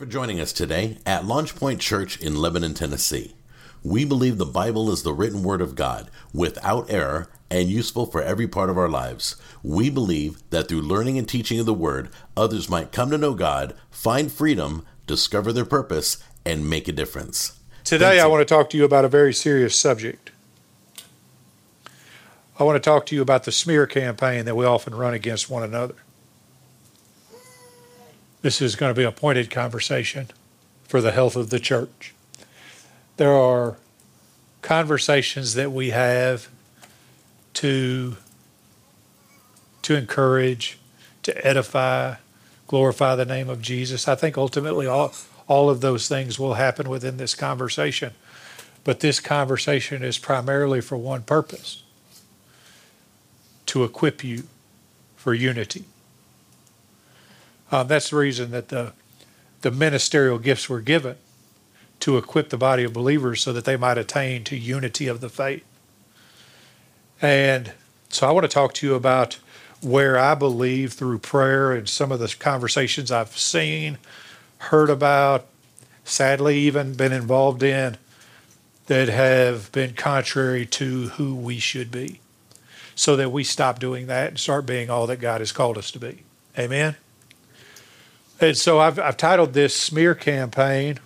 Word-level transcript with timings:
for 0.00 0.06
joining 0.06 0.40
us 0.40 0.54
today 0.54 0.96
at 1.04 1.26
Launch 1.26 1.54
Point 1.54 1.78
Church 1.78 2.18
in 2.22 2.34
Lebanon, 2.34 2.72
Tennessee. 2.72 3.34
We 3.82 4.06
believe 4.06 4.38
the 4.38 4.46
Bible 4.46 4.90
is 4.90 5.02
the 5.02 5.12
written 5.12 5.42
word 5.42 5.60
of 5.60 5.74
God, 5.74 6.10
without 6.32 6.90
error, 6.90 7.30
and 7.50 7.68
useful 7.68 8.06
for 8.06 8.22
every 8.22 8.48
part 8.48 8.70
of 8.70 8.78
our 8.78 8.88
lives. 8.88 9.36
We 9.62 9.90
believe 9.90 10.42
that 10.48 10.68
through 10.68 10.80
learning 10.80 11.18
and 11.18 11.28
teaching 11.28 11.60
of 11.60 11.66
the 11.66 11.74
word, 11.74 12.08
others 12.34 12.70
might 12.70 12.92
come 12.92 13.10
to 13.10 13.18
know 13.18 13.34
God, 13.34 13.74
find 13.90 14.32
freedom, 14.32 14.86
discover 15.06 15.52
their 15.52 15.66
purpose, 15.66 16.16
and 16.46 16.70
make 16.70 16.88
a 16.88 16.92
difference. 16.92 17.60
Today, 17.84 18.20
I 18.20 18.26
want 18.26 18.40
to 18.40 18.54
talk 18.54 18.70
to 18.70 18.78
you 18.78 18.86
about 18.86 19.04
a 19.04 19.08
very 19.08 19.34
serious 19.34 19.76
subject. 19.76 20.30
I 22.58 22.64
want 22.64 22.82
to 22.82 22.90
talk 22.90 23.04
to 23.04 23.14
you 23.14 23.20
about 23.20 23.44
the 23.44 23.52
smear 23.52 23.86
campaign 23.86 24.46
that 24.46 24.56
we 24.56 24.64
often 24.64 24.94
run 24.94 25.12
against 25.12 25.50
one 25.50 25.62
another. 25.62 25.96
This 28.42 28.62
is 28.62 28.76
going 28.76 28.90
to 28.90 28.98
be 28.98 29.04
a 29.04 29.12
pointed 29.12 29.50
conversation 29.50 30.28
for 30.84 31.00
the 31.00 31.12
health 31.12 31.36
of 31.36 31.50
the 31.50 31.60
church. 31.60 32.14
There 33.16 33.32
are 33.32 33.76
conversations 34.62 35.54
that 35.54 35.72
we 35.72 35.90
have 35.90 36.48
to 37.54 38.16
to 39.82 39.96
encourage, 39.96 40.78
to 41.22 41.46
edify, 41.46 42.16
glorify 42.66 43.14
the 43.14 43.24
name 43.24 43.48
of 43.48 43.62
Jesus. 43.62 44.06
I 44.06 44.14
think 44.14 44.38
ultimately 44.38 44.86
all 44.86 45.12
all 45.46 45.68
of 45.68 45.80
those 45.80 46.08
things 46.08 46.38
will 46.38 46.54
happen 46.54 46.88
within 46.88 47.16
this 47.16 47.34
conversation. 47.34 48.12
But 48.84 49.00
this 49.00 49.20
conversation 49.20 50.02
is 50.02 50.16
primarily 50.16 50.80
for 50.80 50.96
one 50.96 51.22
purpose 51.22 51.82
to 53.66 53.84
equip 53.84 54.24
you 54.24 54.44
for 55.16 55.34
unity. 55.34 55.84
Um, 57.72 57.86
that's 57.86 58.10
the 58.10 58.16
reason 58.16 58.50
that 58.50 58.68
the, 58.68 58.92
the 59.60 59.70
ministerial 59.70 60.38
gifts 60.38 60.68
were 60.68 60.80
given 60.80 61.16
to 62.00 62.16
equip 62.16 62.48
the 62.48 62.56
body 62.56 62.82
of 62.84 62.92
believers 62.92 63.42
so 63.42 63.52
that 63.52 63.64
they 63.64 63.76
might 63.76 63.98
attain 63.98 64.42
to 64.44 64.56
unity 64.56 65.06
of 65.06 65.20
the 65.20 65.28
faith. 65.28 65.64
And 67.20 67.72
so 68.08 68.26
I 68.26 68.32
want 68.32 68.44
to 68.44 68.48
talk 68.48 68.72
to 68.74 68.86
you 68.86 68.94
about 68.94 69.38
where 69.82 70.18
I 70.18 70.34
believe 70.34 70.92
through 70.92 71.18
prayer 71.18 71.72
and 71.72 71.88
some 71.88 72.10
of 72.12 72.18
the 72.18 72.34
conversations 72.38 73.10
I've 73.10 73.36
seen, 73.36 73.98
heard 74.58 74.90
about, 74.90 75.46
sadly, 76.04 76.58
even 76.58 76.94
been 76.94 77.12
involved 77.12 77.62
in, 77.62 77.96
that 78.86 79.08
have 79.08 79.70
been 79.72 79.94
contrary 79.94 80.66
to 80.66 81.08
who 81.10 81.34
we 81.34 81.58
should 81.58 81.90
be, 81.90 82.20
so 82.94 83.16
that 83.16 83.30
we 83.30 83.44
stop 83.44 83.78
doing 83.78 84.06
that 84.08 84.28
and 84.28 84.38
start 84.38 84.66
being 84.66 84.90
all 84.90 85.06
that 85.06 85.20
God 85.20 85.40
has 85.40 85.52
called 85.52 85.78
us 85.78 85.90
to 85.92 85.98
be. 85.98 86.24
Amen. 86.58 86.96
And 88.40 88.56
so 88.56 88.80
I've, 88.80 88.98
I've 88.98 89.18
titled 89.18 89.52
this 89.52 89.76
Smear 89.76 90.14
Campaign, 90.14 90.98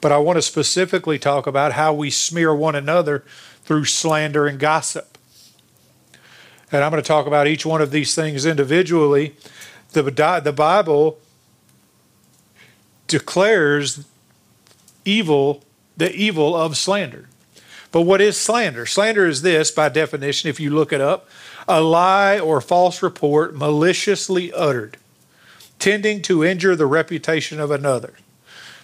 but 0.00 0.12
I 0.12 0.18
want 0.18 0.38
to 0.38 0.42
specifically 0.42 1.18
talk 1.18 1.46
about 1.46 1.72
how 1.72 1.92
we 1.92 2.08
smear 2.08 2.54
one 2.54 2.74
another 2.74 3.22
through 3.64 3.84
slander 3.84 4.46
and 4.46 4.58
gossip. 4.58 5.18
And 6.72 6.82
I'm 6.82 6.90
going 6.90 7.02
to 7.02 7.06
talk 7.06 7.26
about 7.26 7.46
each 7.46 7.66
one 7.66 7.82
of 7.82 7.90
these 7.90 8.14
things 8.14 8.46
individually. 8.46 9.36
The, 9.92 10.02
the 10.42 10.52
Bible 10.52 11.18
declares 13.08 14.06
evil, 15.04 15.62
the 15.98 16.12
evil 16.14 16.56
of 16.56 16.78
slander. 16.78 17.28
But 17.92 18.02
what 18.02 18.22
is 18.22 18.40
slander? 18.40 18.86
Slander 18.86 19.26
is 19.26 19.42
this, 19.42 19.70
by 19.70 19.90
definition, 19.90 20.48
if 20.48 20.58
you 20.58 20.70
look 20.70 20.94
it 20.94 21.00
up, 21.02 21.28
a 21.68 21.82
lie 21.82 22.38
or 22.38 22.62
false 22.62 23.02
report 23.02 23.54
maliciously 23.54 24.50
uttered 24.52 24.96
tending 25.84 26.22
to 26.22 26.42
injure 26.42 26.74
the 26.74 26.86
reputation 26.86 27.60
of 27.60 27.70
another. 27.70 28.14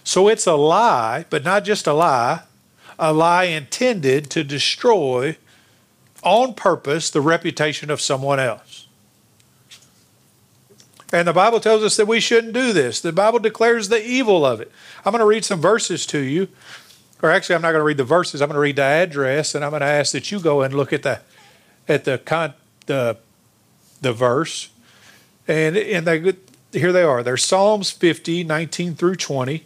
So 0.03 0.27
it's 0.27 0.45
a 0.45 0.53
lie, 0.53 1.25
but 1.31 1.43
not 1.43 1.63
just 1.63 1.87
a 1.87 1.93
lie, 1.93 2.43
a 2.99 3.11
lie 3.11 3.45
intended 3.45 4.29
to 4.29 4.43
destroy 4.43 5.35
on 6.21 6.53
purpose 6.53 7.09
the 7.09 7.19
reputation 7.19 7.89
of 7.89 8.01
someone 8.01 8.39
else. 8.39 8.85
And 11.11 11.27
the 11.27 11.33
Bible 11.33 11.59
tells 11.59 11.81
us 11.83 11.97
that 11.97 12.07
we 12.07 12.19
shouldn't 12.19 12.53
do 12.53 12.71
this. 12.71 13.01
The 13.01 13.11
Bible 13.11 13.39
declares 13.39 13.89
the 13.89 14.07
evil 14.07 14.45
of 14.45 14.61
it. 14.61 14.71
I'm 15.03 15.11
going 15.11 15.21
to 15.21 15.25
read 15.25 15.43
some 15.43 15.59
verses 15.59 16.05
to 16.05 16.19
you. 16.19 16.49
Or 17.23 17.31
actually, 17.31 17.55
I'm 17.55 17.63
not 17.63 17.71
going 17.71 17.81
to 17.81 17.85
read 17.85 17.97
the 17.97 18.03
verses. 18.03 18.43
I'm 18.43 18.47
going 18.47 18.57
to 18.57 18.61
read 18.61 18.75
the 18.75 18.83
address, 18.83 19.55
and 19.55 19.65
I'm 19.65 19.71
going 19.71 19.81
to 19.81 19.87
ask 19.87 20.11
that 20.11 20.31
you 20.31 20.39
go 20.39 20.61
and 20.61 20.71
look 20.71 20.93
at 20.93 21.01
the 21.01 21.21
at 21.87 22.05
the 22.05 22.19
con, 22.19 22.53
the 22.85 23.17
the 24.01 24.13
verse. 24.13 24.69
And 25.47 25.75
and 25.75 26.05
they 26.05 26.35
here 26.71 26.91
they 26.91 27.03
are. 27.03 27.23
There's 27.23 27.43
Psalms 27.43 27.91
50, 27.91 28.43
19 28.43 28.95
through 28.95 29.15
20, 29.15 29.65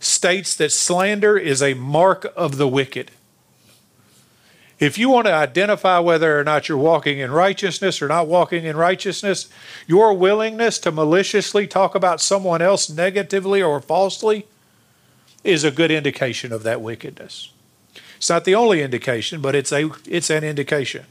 states 0.00 0.54
that 0.56 0.72
slander 0.72 1.36
is 1.36 1.62
a 1.62 1.74
mark 1.74 2.32
of 2.36 2.56
the 2.56 2.68
wicked. 2.68 3.10
If 4.78 4.96
you 4.96 5.08
want 5.08 5.26
to 5.26 5.32
identify 5.32 5.98
whether 5.98 6.38
or 6.38 6.44
not 6.44 6.68
you're 6.68 6.78
walking 6.78 7.18
in 7.18 7.32
righteousness 7.32 8.00
or 8.00 8.06
not 8.06 8.28
walking 8.28 8.64
in 8.64 8.76
righteousness, 8.76 9.48
your 9.88 10.14
willingness 10.14 10.78
to 10.80 10.92
maliciously 10.92 11.66
talk 11.66 11.96
about 11.96 12.20
someone 12.20 12.62
else 12.62 12.88
negatively 12.88 13.60
or 13.60 13.80
falsely 13.80 14.46
is 15.42 15.64
a 15.64 15.72
good 15.72 15.90
indication 15.90 16.52
of 16.52 16.62
that 16.62 16.80
wickedness. 16.80 17.50
It's 18.18 18.28
not 18.28 18.44
the 18.44 18.54
only 18.54 18.82
indication, 18.82 19.40
but 19.40 19.54
it's 19.54 19.72
a 19.72 19.90
it's 20.06 20.30
an 20.30 20.44
indication. 20.44 21.06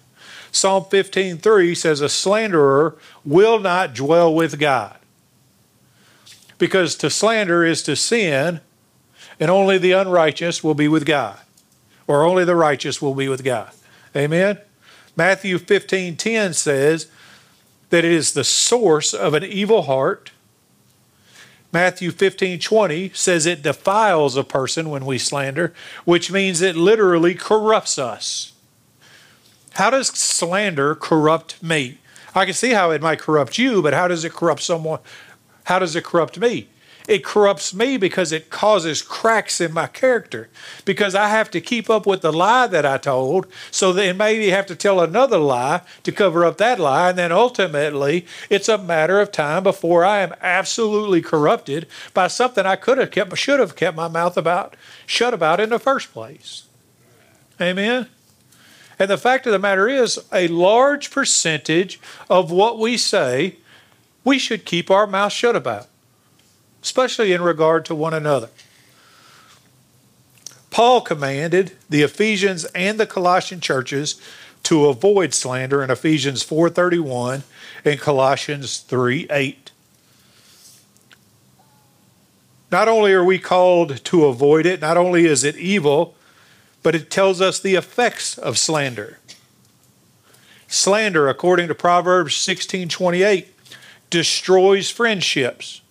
Psalm 0.58 0.86
15:3 0.86 1.76
says 1.76 2.02
a 2.02 2.10
slanderer 2.10 2.96
will 3.24 3.60
not 3.60 3.94
dwell 3.94 4.34
with 4.34 4.60
God. 4.60 4.96
Because 6.58 6.96
to 6.96 7.10
slander 7.10 7.64
is 7.64 7.84
to 7.84 7.96
sin, 7.96 8.62
and 9.40 9.52
only 9.52 9.78
the 9.78 9.92
unrighteous 9.92 10.64
will 10.64 10.74
be 10.74 10.88
with 10.88 11.06
God, 11.06 11.38
or 12.08 12.24
only 12.24 12.44
the 12.44 12.56
righteous 12.56 13.02
will 13.02 13.14
be 13.14 13.30
with 13.30 13.44
God. 13.44 13.70
Amen. 14.16 14.58
Matthew 15.16 15.60
15:10 15.60 16.54
says 16.54 17.08
that 17.90 18.04
it 18.04 18.12
is 18.12 18.34
the 18.34 18.44
source 18.44 19.14
of 19.14 19.34
an 19.34 19.44
evil 19.44 19.84
heart. 19.84 20.32
Matthew 21.72 22.12
15:20 22.12 23.12
says 23.14 23.46
it 23.46 23.62
defiles 23.62 24.36
a 24.36 24.44
person 24.44 24.90
when 24.90 25.06
we 25.06 25.20
slander, 25.20 25.74
which 26.06 26.32
means 26.32 26.62
it 26.62 26.76
literally 26.76 27.36
corrupts 27.36 28.00
us. 28.00 28.54
How 29.78 29.92
does 29.92 30.08
slander 30.08 30.96
corrupt 30.96 31.62
me? 31.62 32.00
I 32.34 32.46
can 32.46 32.56
see 32.56 32.72
how 32.72 32.90
it 32.92 33.02
might 33.02 33.20
corrupt 33.20 33.58
you, 33.58 33.82
but 33.82 33.94
how 33.94 34.08
does 34.08 34.26
it 34.26 34.34
corrupt 34.34 34.62
someone 34.62 35.00
how 35.68 35.80
does 35.80 35.98
it 35.98 36.06
corrupt 36.06 36.40
me? 36.40 36.70
It 37.10 37.26
corrupts 37.26 37.74
me 37.74 37.98
because 37.98 38.32
it 38.32 38.50
causes 38.50 39.02
cracks 39.02 39.60
in 39.60 39.74
my 39.74 39.88
character. 39.88 40.50
Because 40.86 41.14
I 41.14 41.28
have 41.28 41.52
to 41.52 41.60
keep 41.60 41.90
up 41.90 42.08
with 42.08 42.22
the 42.22 42.32
lie 42.32 42.68
that 42.68 42.86
I 42.86 42.98
told, 42.98 43.48
so 43.70 43.92
then 43.92 44.16
maybe 44.16 44.50
have 44.50 44.66
to 44.68 44.78
tell 44.78 45.02
another 45.02 45.38
lie 45.38 45.82
to 46.04 46.12
cover 46.14 46.46
up 46.46 46.58
that 46.58 46.80
lie. 46.80 47.10
And 47.10 47.18
then 47.18 47.34
ultimately, 47.34 48.26
it's 48.50 48.70
a 48.70 48.78
matter 48.78 49.20
of 49.20 49.34
time 49.34 49.64
before 49.64 50.06
I 50.06 50.20
am 50.20 50.34
absolutely 50.42 51.22
corrupted 51.22 51.86
by 52.14 52.28
something 52.28 52.66
I 52.66 52.78
could 52.78 52.98
have 52.98 53.12
kept, 53.12 53.38
should 53.38 53.60
have 53.60 53.76
kept 53.76 53.98
my 53.98 54.08
mouth 54.08 54.38
about, 54.38 54.78
shut 55.06 55.34
about 55.34 55.60
in 55.60 55.70
the 55.70 55.80
first 55.80 56.14
place. 56.14 56.64
Amen. 57.60 58.08
And 59.00 59.10
the 59.10 59.18
fact 59.18 59.46
of 59.46 59.52
the 59.52 59.60
matter 59.60 59.88
is, 59.88 60.20
a 60.34 60.48
large 60.48 61.12
percentage 61.12 62.00
of 62.30 62.52
what 62.52 62.80
we 62.80 62.98
say 62.98 63.58
we 64.24 64.40
should 64.40 64.66
keep 64.66 64.90
our 64.90 65.08
mouth 65.08 65.32
shut 65.32 65.56
about, 65.56 65.88
especially 66.82 67.32
in 67.32 67.42
regard 67.42 67.86
to 67.86 67.96
one 67.96 68.14
another. 68.14 68.50
Paul 70.72 71.02
commanded 71.02 71.74
the 71.90 72.02
Ephesians 72.04 72.66
and 72.66 73.00
the 73.00 73.08
Colossian 73.08 73.62
churches 73.62 74.20
to 74.64 74.88
avoid 74.88 75.34
slander 75.34 75.82
in 75.82 75.90
Ephesians 75.90 76.44
4:31 76.44 77.44
and 77.86 78.00
Colossians 78.00 78.84
3:8. 78.88 79.72
Not 82.70 82.90
only 82.90 83.14
are 83.14 83.24
we 83.24 83.40
called 83.40 84.04
to 84.04 84.26
avoid 84.26 84.66
it, 84.66 84.82
not 84.82 84.98
only 84.98 85.26
is 85.26 85.44
it 85.44 85.56
evil, 85.56 86.16
but 86.88 86.96
it 86.96 87.12
tells 87.12 87.42
us 87.42 87.60
the 87.60 87.76
effects 87.76 88.38
of 88.38 88.58
slander. 88.58 89.20
Slander, 90.70 91.28
according 91.28 91.68
to 91.68 91.76
Proverbs 91.76 92.34
16:28, 92.34 93.48
destroys 94.10 94.90
friendships. 94.90 95.82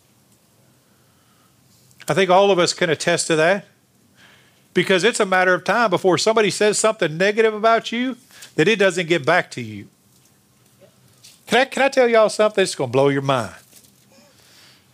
I 2.08 2.14
think 2.14 2.30
all 2.30 2.50
of 2.50 2.58
us 2.58 2.72
can 2.72 2.88
attest 2.88 3.26
to 3.26 3.36
that 3.36 3.66
because 4.72 5.04
it's 5.04 5.20
a 5.20 5.26
matter 5.26 5.52
of 5.52 5.64
time 5.64 5.90
before 5.90 6.16
somebody 6.16 6.48
says 6.50 6.78
something 6.78 7.18
negative 7.18 7.52
about 7.52 7.92
you 7.92 8.16
that 8.54 8.66
it 8.66 8.78
doesn't 8.78 9.06
get 9.06 9.26
back 9.26 9.50
to 9.50 9.60
you. 9.60 9.88
Can 11.46 11.60
I, 11.60 11.64
can 11.66 11.82
I 11.82 11.90
tell 11.90 12.08
y'all 12.08 12.30
something 12.30 12.62
that's 12.62 12.74
going 12.74 12.88
to 12.88 12.92
blow 12.92 13.10
your 13.10 13.20
mind? 13.20 13.56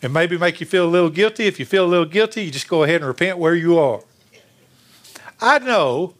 And 0.02 0.12
maybe 0.12 0.36
make 0.36 0.58
you 0.58 0.66
feel 0.66 0.84
a 0.84 0.90
little 0.90 1.10
guilty. 1.10 1.46
If 1.46 1.60
you 1.60 1.64
feel 1.64 1.84
a 1.84 1.86
little 1.86 2.06
guilty, 2.06 2.46
you 2.46 2.50
just 2.50 2.66
go 2.66 2.82
ahead 2.82 3.02
and 3.02 3.06
repent 3.06 3.38
where 3.38 3.54
you 3.54 3.78
are. 3.78 4.00
I 5.42 5.58
know 5.58 6.14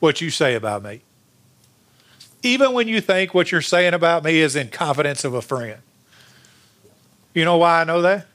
what 0.00 0.22
you 0.22 0.30
say 0.30 0.54
about 0.54 0.82
me. 0.82 1.02
Even 2.42 2.72
when 2.72 2.88
you 2.88 3.02
think 3.02 3.34
what 3.34 3.52
you're 3.52 3.60
saying 3.60 3.92
about 3.92 4.24
me 4.24 4.38
is 4.38 4.56
in 4.56 4.70
confidence 4.70 5.24
of 5.24 5.34
a 5.34 5.42
friend. 5.42 5.80
You 7.34 7.44
know 7.44 7.58
why 7.58 7.82
I 7.82 7.84
know 7.84 8.00
that? 8.00 8.26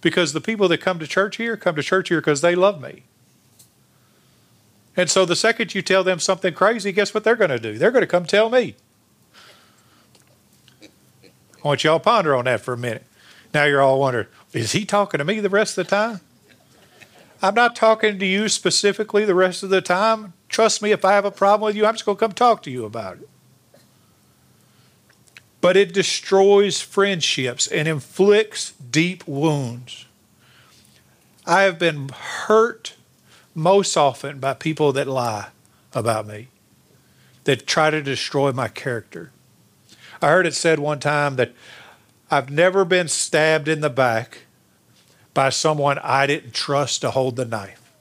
Because 0.00 0.32
the 0.32 0.40
people 0.40 0.66
that 0.68 0.78
come 0.78 0.98
to 0.98 1.06
church 1.06 1.36
here 1.36 1.58
come 1.58 1.76
to 1.76 1.82
church 1.82 2.08
here 2.08 2.20
because 2.20 2.40
they 2.40 2.54
love 2.54 2.80
me. 2.80 3.02
And 4.96 5.10
so 5.10 5.26
the 5.26 5.36
second 5.36 5.74
you 5.74 5.82
tell 5.82 6.02
them 6.02 6.18
something 6.18 6.54
crazy, 6.54 6.90
guess 6.90 7.12
what 7.12 7.22
they're 7.22 7.36
going 7.36 7.50
to 7.50 7.58
do? 7.58 7.76
They're 7.76 7.90
going 7.90 8.02
to 8.02 8.06
come 8.06 8.24
tell 8.24 8.48
me. 8.48 8.76
I 10.82 10.88
want 11.68 11.84
y'all 11.84 12.00
ponder 12.00 12.34
on 12.34 12.46
that 12.46 12.62
for 12.62 12.72
a 12.72 12.78
minute. 12.78 13.04
Now 13.52 13.64
you're 13.64 13.82
all 13.82 14.00
wondering, 14.00 14.28
is 14.54 14.72
he 14.72 14.86
talking 14.86 15.18
to 15.18 15.24
me 15.24 15.40
the 15.40 15.50
rest 15.50 15.76
of 15.76 15.86
the 15.86 15.90
time? 15.90 16.20
I'm 17.42 17.54
not 17.54 17.74
talking 17.74 18.18
to 18.18 18.26
you 18.26 18.48
specifically 18.48 19.24
the 19.24 19.34
rest 19.34 19.62
of 19.62 19.70
the 19.70 19.80
time. 19.80 20.34
Trust 20.48 20.82
me, 20.82 20.92
if 20.92 21.04
I 21.04 21.12
have 21.12 21.24
a 21.24 21.30
problem 21.30 21.66
with 21.66 21.76
you, 21.76 21.86
I'm 21.86 21.94
just 21.94 22.04
going 22.04 22.16
to 22.16 22.20
come 22.20 22.32
talk 22.32 22.62
to 22.64 22.70
you 22.70 22.84
about 22.84 23.18
it. 23.18 23.28
But 25.60 25.76
it 25.76 25.94
destroys 25.94 26.80
friendships 26.80 27.66
and 27.66 27.86
inflicts 27.86 28.72
deep 28.72 29.26
wounds. 29.26 30.06
I 31.46 31.62
have 31.62 31.78
been 31.78 32.08
hurt 32.08 32.94
most 33.54 33.96
often 33.96 34.38
by 34.38 34.54
people 34.54 34.92
that 34.92 35.06
lie 35.06 35.48
about 35.94 36.26
me, 36.26 36.48
that 37.44 37.66
try 37.66 37.90
to 37.90 38.02
destroy 38.02 38.52
my 38.52 38.68
character. 38.68 39.32
I 40.22 40.28
heard 40.28 40.46
it 40.46 40.54
said 40.54 40.78
one 40.78 41.00
time 41.00 41.36
that 41.36 41.52
I've 42.30 42.50
never 42.50 42.84
been 42.84 43.08
stabbed 43.08 43.68
in 43.68 43.80
the 43.80 43.90
back 43.90 44.42
by 45.34 45.50
someone 45.50 45.98
I 45.98 46.26
didn't 46.26 46.54
trust 46.54 47.00
to 47.02 47.10
hold 47.10 47.36
the 47.36 47.44
knife. 47.44 47.92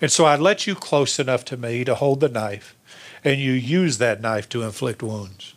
And 0.00 0.10
so 0.10 0.24
I 0.24 0.36
let 0.36 0.66
you 0.66 0.74
close 0.74 1.18
enough 1.18 1.44
to 1.46 1.56
me 1.56 1.84
to 1.84 1.94
hold 1.94 2.20
the 2.20 2.28
knife, 2.28 2.76
and 3.22 3.38
you 3.38 3.52
use 3.52 3.98
that 3.98 4.20
knife 4.20 4.48
to 4.50 4.62
inflict 4.62 5.02
wounds. 5.02 5.54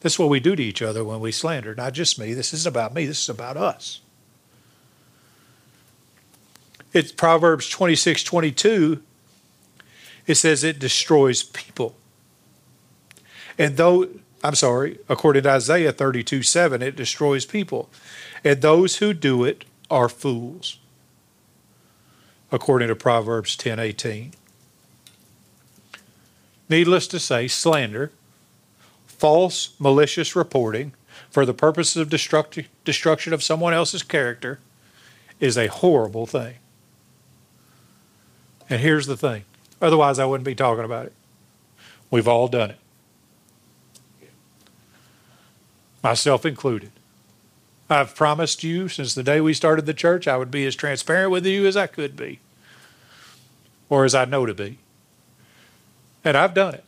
That's 0.00 0.18
what 0.18 0.28
we 0.28 0.40
do 0.40 0.56
to 0.56 0.62
each 0.62 0.82
other 0.82 1.04
when 1.04 1.20
we 1.20 1.32
slander. 1.32 1.74
Not 1.74 1.92
just 1.92 2.18
me. 2.18 2.34
This 2.34 2.52
isn't 2.52 2.70
about 2.70 2.94
me. 2.94 3.06
This 3.06 3.22
is 3.22 3.28
about 3.28 3.56
us. 3.56 4.00
It's 6.92 7.12
Proverbs 7.12 7.68
26 7.68 8.24
22. 8.24 9.02
It 10.26 10.34
says 10.34 10.64
it 10.64 10.78
destroys 10.78 11.42
people. 11.42 11.96
And 13.58 13.76
though, 13.76 14.08
I'm 14.42 14.54
sorry, 14.54 14.98
according 15.08 15.42
to 15.42 15.50
Isaiah 15.50 15.92
32 15.92 16.42
7, 16.42 16.82
it 16.82 16.96
destroys 16.96 17.44
people. 17.44 17.90
And 18.42 18.62
those 18.62 18.96
who 18.96 19.12
do 19.12 19.44
it 19.44 19.64
are 19.90 20.08
fools, 20.08 20.78
according 22.50 22.88
to 22.88 22.96
Proverbs 22.96 23.56
10 23.56 23.78
18. 23.78 24.32
Needless 26.68 27.06
to 27.08 27.18
say, 27.18 27.48
slander, 27.48 28.12
false, 29.06 29.74
malicious 29.78 30.36
reporting 30.36 30.94
for 31.28 31.44
the 31.44 31.52
purposes 31.52 31.96
of 31.96 32.08
destruct- 32.08 32.66
destruction 32.84 33.32
of 33.32 33.42
someone 33.42 33.74
else's 33.74 34.02
character 34.02 34.60
is 35.40 35.58
a 35.58 35.66
horrible 35.66 36.26
thing. 36.26 36.54
And 38.68 38.80
here's 38.80 39.06
the 39.06 39.16
thing 39.16 39.44
otherwise, 39.82 40.18
I 40.18 40.24
wouldn't 40.24 40.46
be 40.46 40.54
talking 40.54 40.84
about 40.84 41.06
it. 41.06 41.12
We've 42.10 42.28
all 42.28 42.48
done 42.48 42.70
it, 42.70 42.78
myself 46.02 46.46
included. 46.46 46.90
I've 47.88 48.14
promised 48.14 48.62
you 48.62 48.88
since 48.88 49.14
the 49.14 49.22
day 49.22 49.40
we 49.40 49.52
started 49.52 49.86
the 49.86 49.94
church 49.94 50.28
I 50.28 50.36
would 50.36 50.50
be 50.50 50.64
as 50.66 50.76
transparent 50.76 51.32
with 51.32 51.44
you 51.44 51.66
as 51.66 51.76
I 51.76 51.88
could 51.88 52.16
be, 52.16 52.38
or 53.88 54.04
as 54.04 54.14
I 54.14 54.24
know 54.24 54.46
to 54.46 54.54
be. 54.54 54.78
And 56.24 56.36
I've 56.36 56.54
done 56.54 56.74
it. 56.74 56.84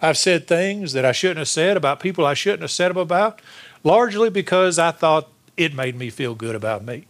I've 0.00 0.18
said 0.18 0.46
things 0.48 0.94
that 0.94 1.04
I 1.04 1.12
shouldn't 1.12 1.38
have 1.38 1.48
said 1.48 1.76
about 1.76 2.00
people 2.00 2.24
I 2.24 2.34
shouldn't 2.34 2.62
have 2.62 2.70
said 2.70 2.88
them 2.88 2.96
about, 2.96 3.40
largely 3.84 4.30
because 4.30 4.78
I 4.78 4.90
thought 4.90 5.28
it 5.56 5.74
made 5.74 5.96
me 5.96 6.10
feel 6.10 6.34
good 6.34 6.54
about 6.54 6.84
me. 6.84 7.06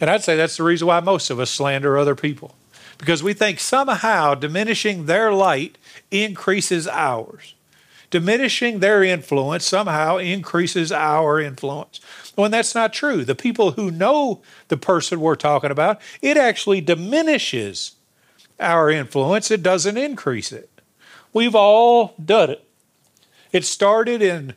And 0.00 0.10
I'd 0.10 0.22
say 0.22 0.36
that's 0.36 0.56
the 0.56 0.62
reason 0.62 0.86
why 0.88 1.00
most 1.00 1.30
of 1.30 1.40
us 1.40 1.50
slander 1.50 1.96
other 1.96 2.14
people, 2.14 2.54
because 2.98 3.22
we 3.22 3.34
think 3.34 3.58
somehow 3.60 4.34
diminishing 4.34 5.06
their 5.06 5.32
light 5.32 5.78
increases 6.10 6.86
ours. 6.86 7.54
Diminishing 8.12 8.80
their 8.80 9.02
influence 9.02 9.64
somehow 9.64 10.18
increases 10.18 10.92
our 10.92 11.40
influence. 11.40 11.98
When 12.34 12.50
that's 12.50 12.74
not 12.74 12.92
true, 12.92 13.24
the 13.24 13.34
people 13.34 13.72
who 13.72 13.90
know 13.90 14.42
the 14.68 14.76
person 14.76 15.18
we're 15.18 15.34
talking 15.34 15.70
about, 15.70 15.98
it 16.20 16.36
actually 16.36 16.82
diminishes 16.82 17.92
our 18.60 18.90
influence, 18.90 19.50
it 19.50 19.62
doesn't 19.62 19.96
increase 19.96 20.52
it. 20.52 20.68
We've 21.32 21.54
all 21.54 22.14
done 22.22 22.50
it. 22.50 22.68
It 23.50 23.64
started 23.64 24.20
in 24.20 24.56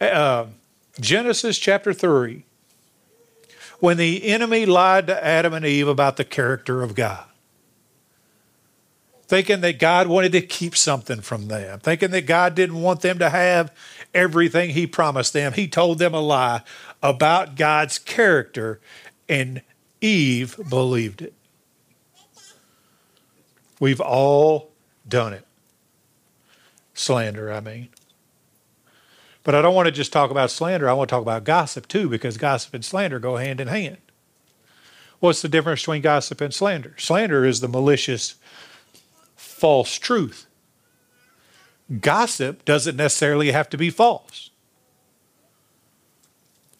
uh, 0.00 0.46
Genesis 1.00 1.56
chapter 1.56 1.92
3 1.92 2.44
when 3.78 3.96
the 3.96 4.24
enemy 4.24 4.66
lied 4.66 5.06
to 5.06 5.24
Adam 5.24 5.54
and 5.54 5.64
Eve 5.64 5.86
about 5.86 6.16
the 6.16 6.24
character 6.24 6.82
of 6.82 6.96
God. 6.96 7.27
Thinking 9.28 9.60
that 9.60 9.78
God 9.78 10.08
wanted 10.08 10.32
to 10.32 10.40
keep 10.40 10.74
something 10.74 11.20
from 11.20 11.48
them, 11.48 11.80
thinking 11.80 12.10
that 12.12 12.26
God 12.26 12.54
didn't 12.54 12.80
want 12.80 13.02
them 13.02 13.18
to 13.18 13.28
have 13.28 13.70
everything 14.14 14.70
He 14.70 14.86
promised 14.86 15.34
them. 15.34 15.52
He 15.52 15.68
told 15.68 15.98
them 15.98 16.14
a 16.14 16.20
lie 16.20 16.62
about 17.02 17.54
God's 17.54 17.98
character, 17.98 18.80
and 19.28 19.60
Eve 20.00 20.58
believed 20.70 21.20
it. 21.20 21.34
We've 23.78 24.00
all 24.00 24.70
done 25.06 25.34
it. 25.34 25.46
Slander, 26.94 27.52
I 27.52 27.60
mean. 27.60 27.90
But 29.44 29.54
I 29.54 29.62
don't 29.62 29.74
want 29.74 29.86
to 29.86 29.92
just 29.92 30.12
talk 30.12 30.30
about 30.30 30.50
slander. 30.50 30.88
I 30.88 30.94
want 30.94 31.08
to 31.08 31.14
talk 31.14 31.22
about 31.22 31.44
gossip 31.44 31.86
too, 31.86 32.08
because 32.08 32.36
gossip 32.38 32.74
and 32.74 32.84
slander 32.84 33.18
go 33.18 33.36
hand 33.36 33.60
in 33.60 33.68
hand. 33.68 33.98
What's 35.20 35.42
the 35.42 35.48
difference 35.48 35.82
between 35.82 36.02
gossip 36.02 36.40
and 36.40 36.52
slander? 36.54 36.94
Slander 36.96 37.44
is 37.44 37.60
the 37.60 37.68
malicious, 37.68 38.36
false 39.38 39.98
truth. 39.98 40.46
Gossip 42.00 42.64
doesn't 42.64 42.96
necessarily 42.96 43.52
have 43.52 43.70
to 43.70 43.78
be 43.78 43.88
false. 43.88 44.50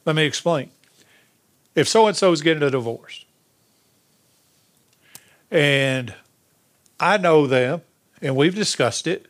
Let 0.04 0.16
me 0.16 0.24
explain. 0.24 0.70
If 1.74 1.88
so 1.88 2.08
and 2.08 2.16
so 2.16 2.32
is 2.32 2.42
getting 2.42 2.62
a 2.62 2.70
divorce, 2.70 3.24
and 5.50 6.12
I 6.98 7.16
know 7.16 7.46
them, 7.46 7.82
and 8.20 8.34
we've 8.34 8.54
discussed 8.54 9.06
it, 9.06 9.26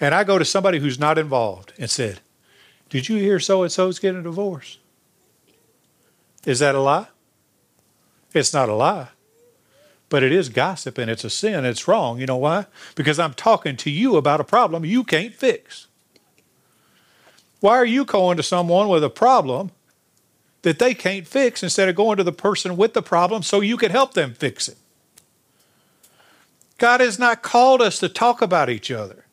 and 0.00 0.14
I 0.14 0.22
go 0.22 0.38
to 0.38 0.44
somebody 0.44 0.78
who's 0.78 1.00
not 1.00 1.18
involved 1.18 1.72
and 1.78 1.90
said, 1.90 2.20
Did 2.88 3.08
you 3.08 3.16
hear 3.16 3.40
so 3.40 3.64
and 3.64 3.72
so's 3.72 3.98
getting 3.98 4.20
a 4.20 4.24
divorce? 4.24 4.78
Is 6.44 6.60
that 6.60 6.76
a 6.76 6.80
lie? 6.80 7.08
It's 8.32 8.54
not 8.54 8.68
a 8.68 8.74
lie. 8.74 9.08
But 10.08 10.22
it 10.22 10.32
is 10.32 10.48
gossip 10.48 10.98
and 10.98 11.10
it's 11.10 11.24
a 11.24 11.30
sin. 11.30 11.64
It's 11.64 11.88
wrong. 11.88 12.20
You 12.20 12.26
know 12.26 12.36
why? 12.36 12.66
Because 12.94 13.18
I'm 13.18 13.34
talking 13.34 13.76
to 13.78 13.90
you 13.90 14.16
about 14.16 14.40
a 14.40 14.44
problem 14.44 14.84
you 14.84 15.02
can't 15.02 15.34
fix. 15.34 15.88
Why 17.60 17.76
are 17.76 17.86
you 17.86 18.04
going 18.04 18.36
to 18.36 18.42
someone 18.42 18.88
with 18.88 19.02
a 19.02 19.10
problem 19.10 19.72
that 20.62 20.78
they 20.78 20.94
can't 20.94 21.26
fix 21.26 21.62
instead 21.62 21.88
of 21.88 21.96
going 21.96 22.16
to 22.18 22.24
the 22.24 22.32
person 22.32 22.76
with 22.76 22.94
the 22.94 23.02
problem 23.02 23.42
so 23.42 23.60
you 23.60 23.76
can 23.76 23.90
help 23.90 24.14
them 24.14 24.34
fix 24.34 24.68
it? 24.68 24.76
God 26.78 27.00
has 27.00 27.18
not 27.18 27.42
called 27.42 27.82
us 27.82 27.98
to 28.00 28.08
talk 28.08 28.42
about 28.42 28.70
each 28.70 28.90
other 28.90 29.25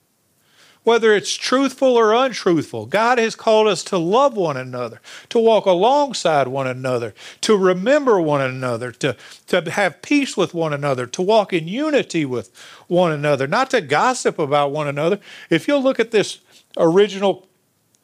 whether 0.83 1.13
it's 1.13 1.35
truthful 1.35 1.95
or 1.95 2.13
untruthful. 2.13 2.85
God 2.85 3.17
has 3.17 3.35
called 3.35 3.67
us 3.67 3.83
to 3.85 3.97
love 3.97 4.35
one 4.35 4.57
another, 4.57 5.01
to 5.29 5.39
walk 5.39 5.65
alongside 5.65 6.47
one 6.47 6.67
another, 6.67 7.13
to 7.41 7.57
remember 7.57 8.19
one 8.19 8.41
another, 8.41 8.91
to, 8.91 9.15
to 9.47 9.71
have 9.71 10.01
peace 10.01 10.35
with 10.35 10.53
one 10.53 10.73
another, 10.73 11.05
to 11.07 11.21
walk 11.21 11.53
in 11.53 11.67
unity 11.67 12.25
with 12.25 12.51
one 12.87 13.11
another, 13.11 13.47
not 13.47 13.69
to 13.71 13.81
gossip 13.81 14.37
about 14.37 14.71
one 14.71 14.87
another. 14.87 15.19
If 15.49 15.67
you'll 15.67 15.83
look 15.83 15.99
at 15.99 16.11
this 16.11 16.39
original 16.77 17.47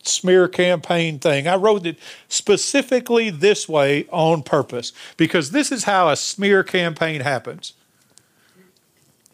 smear 0.03 0.47
campaign 0.47 1.19
thing. 1.19 1.47
I 1.47 1.55
wrote 1.55 1.85
it 1.85 1.99
specifically 2.27 3.29
this 3.29 3.67
way 3.67 4.07
on 4.11 4.43
purpose 4.43 4.93
because 5.17 5.51
this 5.51 5.71
is 5.71 5.83
how 5.83 6.09
a 6.09 6.15
smear 6.15 6.63
campaign 6.63 7.21
happens. 7.21 7.73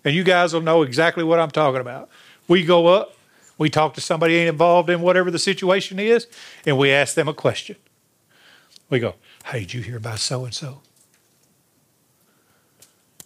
And 0.03 0.15
you 0.15 0.23
guys 0.23 0.53
will 0.53 0.61
know 0.61 0.83
exactly 0.83 1.23
what 1.23 1.39
I'm 1.39 1.51
talking 1.51 1.81
about. 1.81 2.09
We 2.47 2.63
go 2.63 2.87
up, 2.87 3.14
we 3.57 3.69
talk 3.69 3.93
to 3.95 4.01
somebody 4.01 4.47
involved 4.47 4.89
in 4.89 5.01
whatever 5.01 5.31
the 5.31 5.39
situation 5.39 5.99
is, 5.99 6.27
and 6.65 6.77
we 6.77 6.91
ask 6.91 7.15
them 7.15 7.27
a 7.27 7.33
question. 7.33 7.77
We 8.89 8.99
go, 8.99 9.15
Hey, 9.45 9.61
did 9.61 9.73
you 9.73 9.81
hear 9.81 9.97
about 9.97 10.19
so 10.19 10.45
and 10.45 10.53
so? 10.53 10.81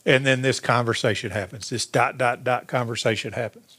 And 0.05 0.25
then 0.25 0.41
this 0.41 0.59
conversation 0.59 1.31
happens, 1.31 1.69
this 1.69 1.85
dot, 1.85 2.17
dot, 2.17 2.43
dot 2.43 2.67
conversation 2.67 3.33
happens. 3.33 3.77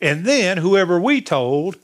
And 0.00 0.24
then 0.24 0.58
whoever 0.58 1.00
we 1.00 1.20
told 1.20 1.76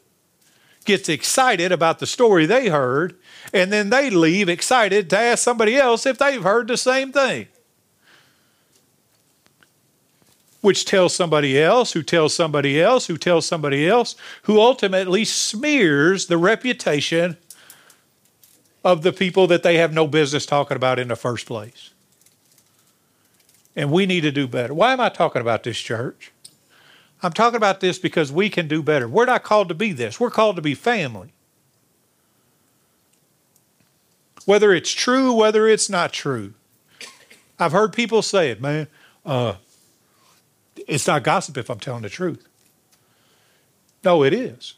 gets 0.85 1.09
excited 1.09 1.73
about 1.73 1.99
the 1.99 2.07
story 2.07 2.47
they 2.47 2.69
heard, 2.69 3.17
and 3.52 3.73
then 3.73 3.91
they 3.91 4.11
leave 4.11 4.49
excited 4.49 5.09
to 5.11 5.19
ask 5.19 5.43
somebody 5.43 5.76
else 5.76 6.07
if 6.07 6.19
they've 6.19 6.43
heard 6.43 6.69
the 6.69 6.76
same 6.76 7.12
thing. 7.12 7.49
Which 10.62 10.85
tells 10.85 11.14
somebody 11.14 11.61
else, 11.61 11.92
who 11.92 12.02
tells 12.02 12.33
somebody 12.33 12.81
else, 12.81 13.09
who 13.09 13.19
tells 13.19 13.45
somebody 13.45 13.87
else, 13.87 14.14
who 14.45 14.59
ultimately 14.59 15.25
smears 15.25 16.26
the 16.26 16.38
reputation 16.38 17.37
of 18.85 19.02
the 19.02 19.12
people 19.12 19.47
that 19.49 19.64
they 19.64 19.76
have 19.76 19.92
no 19.92 20.07
business 20.07 20.47
talking 20.47 20.76
about 20.76 20.99
in 20.99 21.09
the 21.09 21.16
first 21.16 21.47
place. 21.47 21.90
And 23.75 23.90
we 23.90 24.07
need 24.07 24.21
to 24.23 24.31
do 24.31 24.47
better. 24.47 24.73
Why 24.73 24.92
am 24.92 25.00
I 25.00 25.09
talking 25.09 25.42
about 25.42 25.64
this 25.64 25.78
church? 25.78 26.31
I'm 27.25 27.33
talking 27.33 27.57
about 27.57 27.81
this 27.81 27.99
because 27.99 28.31
we 28.31 28.49
can 28.49 28.69
do 28.69 28.83
better. 28.83 29.09
We're 29.09 29.26
not 29.26 29.42
called 29.42 29.69
to 29.69 29.75
be 29.75 29.92
this, 29.92 30.21
we're 30.21 30.31
called 30.31 30.57
to 30.57 30.62
be 30.62 30.75
family. 30.75 31.33
Whether 34.45 34.73
it's 34.73 34.90
true, 34.90 35.33
whether 35.33 35.66
it's 35.66 35.88
not 35.88 36.12
true. 36.12 36.54
I've 37.59 37.73
heard 37.73 37.92
people 37.92 38.23
say 38.23 38.50
it, 38.50 38.61
man. 38.61 38.88
Uh, 39.25 39.54
it's 40.76 41.07
not 41.07 41.23
gossip 41.23 41.57
if 41.59 41.71
I'm 41.71 41.81
telling 41.81 42.02
the 42.02 42.09
truth. 42.09 42.47
No, 44.05 44.23
it 44.23 44.33
is. 44.33 44.75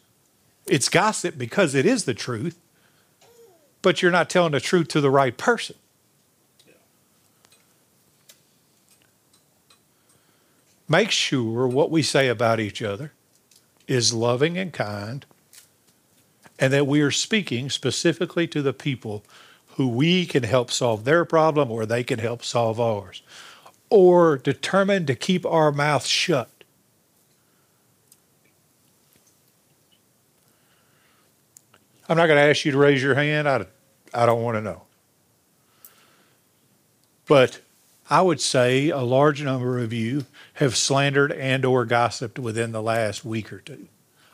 It's 0.67 0.89
gossip 0.89 1.37
because 1.39 1.75
it 1.75 1.87
is 1.87 2.05
the 2.05 2.15
truth, 2.15 2.59
but 3.83 4.03
you're 4.03 4.11
not 4.11 4.31
telling 4.31 4.53
the 4.53 4.61
truth 4.61 4.89
to 4.89 5.01
the 5.01 5.11
right 5.11 5.37
person. 5.37 5.77
Make 10.89 11.11
sure 11.11 11.67
what 11.67 11.91
we 11.91 12.03
say 12.03 12.29
about 12.29 12.61
each 12.61 12.83
other 12.83 13.13
is 13.87 14.13
loving 14.13 14.59
and 14.59 14.73
kind, 14.73 15.25
and 16.59 16.73
that 16.73 16.87
we 16.87 17.01
are 17.01 17.11
speaking 17.11 17.71
specifically 17.71 18.47
to 18.49 18.63
the 18.63 18.73
people 18.73 19.25
who 19.77 19.89
we 19.89 20.27
can 20.27 20.43
help 20.43 20.71
solve 20.71 21.05
their 21.05 21.25
problem 21.25 21.71
or 21.71 21.85
they 21.85 22.05
can 22.05 22.19
help 22.19 22.45
solve 22.45 22.79
ours 22.79 23.23
or 23.95 24.39
determined 24.39 25.07
to 25.07 25.15
keep 25.15 25.47
our 25.47 25.71
mouth 25.71 26.05
shut. 26.05 26.51
I'm 32.09 32.17
not 32.17 32.27
going 32.27 32.39
to 32.39 32.43
ask 32.43 32.65
you 32.65 32.73
to 32.73 32.79
raise 32.79 33.01
your 33.01 33.15
hand. 33.15 33.49
I, 33.49 33.67
I 34.13 34.27
don't 34.27 34.43
want 34.43 34.57
to 34.57 34.61
know. 34.61 34.83
But 37.27 37.61
I 38.11 38.21
would 38.21 38.41
say 38.41 38.89
a 38.89 38.99
large 38.99 39.45
number 39.45 39.79
of 39.79 39.93
you 39.93 40.27
have 40.55 40.77
slandered 40.77 41.31
and 41.31 41.65
or 41.65 41.85
gossiped 41.85 42.41
within 42.41 42.73
the 42.73 42.83
last 42.83 43.25
week 43.25 43.53
or 43.53 43.61
two 43.61 43.87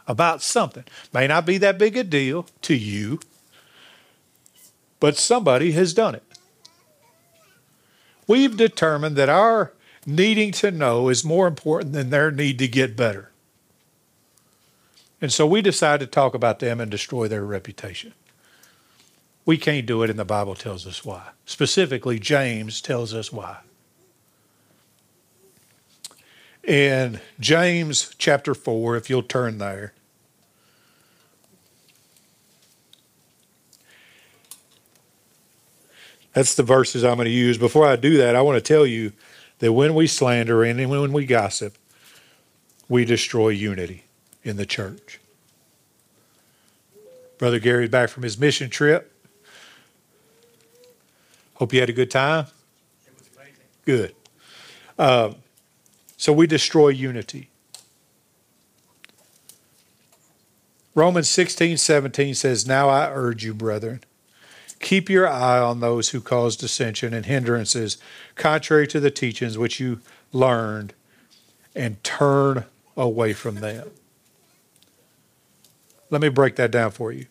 about 0.06 0.40
something. 0.40 0.84
May 1.12 1.26
not 1.26 1.44
be 1.44 1.58
that 1.58 1.76
big 1.76 1.98
a 1.98 2.02
deal 2.02 2.46
to 2.62 2.74
you, 2.74 3.20
but 5.00 5.18
somebody 5.18 5.72
has 5.72 5.92
done 5.92 6.14
it 6.14 6.24
we've 8.30 8.56
determined 8.56 9.16
that 9.16 9.28
our 9.28 9.72
needing 10.06 10.52
to 10.52 10.70
know 10.70 11.08
is 11.08 11.24
more 11.24 11.48
important 11.48 11.92
than 11.92 12.10
their 12.10 12.30
need 12.30 12.60
to 12.60 12.68
get 12.68 12.96
better. 12.96 13.32
And 15.20 15.32
so 15.32 15.44
we 15.48 15.60
decide 15.60 15.98
to 15.98 16.06
talk 16.06 16.32
about 16.32 16.60
them 16.60 16.80
and 16.80 16.88
destroy 16.88 17.26
their 17.26 17.44
reputation. 17.44 18.14
We 19.44 19.58
can't 19.58 19.84
do 19.84 20.04
it, 20.04 20.10
and 20.10 20.18
the 20.18 20.24
Bible 20.24 20.54
tells 20.54 20.86
us 20.86 21.04
why. 21.04 21.30
Specifically, 21.44 22.20
James 22.20 22.80
tells 22.80 23.12
us 23.12 23.32
why. 23.32 23.58
In 26.62 27.20
James 27.40 28.14
chapter 28.16 28.54
4, 28.54 28.96
if 28.96 29.10
you'll 29.10 29.24
turn 29.24 29.58
there, 29.58 29.92
That's 36.32 36.54
the 36.54 36.62
verses 36.62 37.04
I'm 37.04 37.16
going 37.16 37.26
to 37.26 37.30
use. 37.30 37.58
Before 37.58 37.86
I 37.86 37.96
do 37.96 38.16
that, 38.18 38.36
I 38.36 38.42
want 38.42 38.56
to 38.56 38.60
tell 38.60 38.86
you 38.86 39.12
that 39.58 39.72
when 39.72 39.94
we 39.94 40.06
slander 40.06 40.62
and 40.62 40.90
when 40.90 41.12
we 41.12 41.26
gossip, 41.26 41.76
we 42.88 43.04
destroy 43.04 43.50
unity 43.50 44.04
in 44.42 44.56
the 44.56 44.66
church. 44.66 45.20
Brother 47.38 47.58
Gary's 47.58 47.90
back 47.90 48.10
from 48.10 48.22
his 48.22 48.38
mission 48.38 48.68
trip. 48.68 49.12
Hope 51.54 51.72
you 51.72 51.80
had 51.80 51.88
a 51.88 51.94
good 51.94 52.10
time. 52.10 52.46
It 53.06 53.12
was 53.18 53.30
amazing. 53.34 53.54
Good. 53.84 54.14
Uh, 54.98 55.34
so 56.16 56.32
we 56.32 56.46
destroy 56.46 56.88
unity. 56.88 57.48
Romans 60.94 61.28
16, 61.28 61.76
17 61.76 62.34
says, 62.34 62.66
Now 62.66 62.88
I 62.88 63.10
urge 63.10 63.44
you, 63.44 63.54
brethren, 63.54 64.00
Keep 64.80 65.10
your 65.10 65.28
eye 65.28 65.58
on 65.58 65.80
those 65.80 66.08
who 66.08 66.20
cause 66.20 66.56
dissension 66.56 67.14
and 67.14 67.26
hindrances, 67.26 67.98
contrary 68.34 68.86
to 68.88 68.98
the 68.98 69.10
teachings 69.10 69.56
which 69.56 69.78
you 69.78 70.00
learned, 70.32 70.94
and 71.74 72.02
turn 72.02 72.64
away 72.96 73.32
from 73.32 73.56
them. 73.56 73.90
Let 76.08 76.20
me 76.20 76.28
break 76.28 76.56
that 76.56 76.70
down 76.70 76.90
for 76.90 77.12
you. 77.12 77.26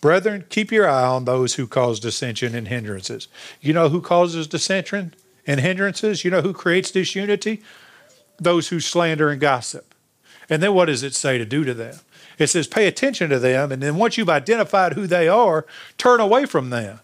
Brethren, 0.00 0.44
keep 0.48 0.72
your 0.72 0.88
eye 0.88 1.06
on 1.06 1.24
those 1.24 1.54
who 1.54 1.66
cause 1.68 2.00
dissension 2.00 2.54
and 2.56 2.66
hindrances. 2.68 3.28
You 3.60 3.72
know 3.72 3.88
who 3.88 4.00
causes 4.00 4.48
dissension 4.48 5.14
and 5.46 5.60
hindrances? 5.60 6.24
You 6.24 6.32
know 6.32 6.42
who 6.42 6.52
creates 6.52 6.90
disunity? 6.90 7.62
Those 8.38 8.68
who 8.68 8.80
slander 8.80 9.30
and 9.30 9.40
gossip. 9.40 9.94
And 10.50 10.60
then 10.60 10.74
what 10.74 10.86
does 10.86 11.04
it 11.04 11.14
say 11.14 11.38
to 11.38 11.44
do 11.44 11.64
to 11.64 11.72
them? 11.72 11.94
It 12.38 12.48
says 12.48 12.66
pay 12.66 12.86
attention 12.86 13.30
to 13.30 13.38
them, 13.38 13.72
and 13.72 13.82
then 13.82 13.96
once 13.96 14.16
you've 14.16 14.30
identified 14.30 14.94
who 14.94 15.06
they 15.06 15.28
are, 15.28 15.66
turn 15.98 16.20
away 16.20 16.46
from 16.46 16.70
them. 16.70 17.00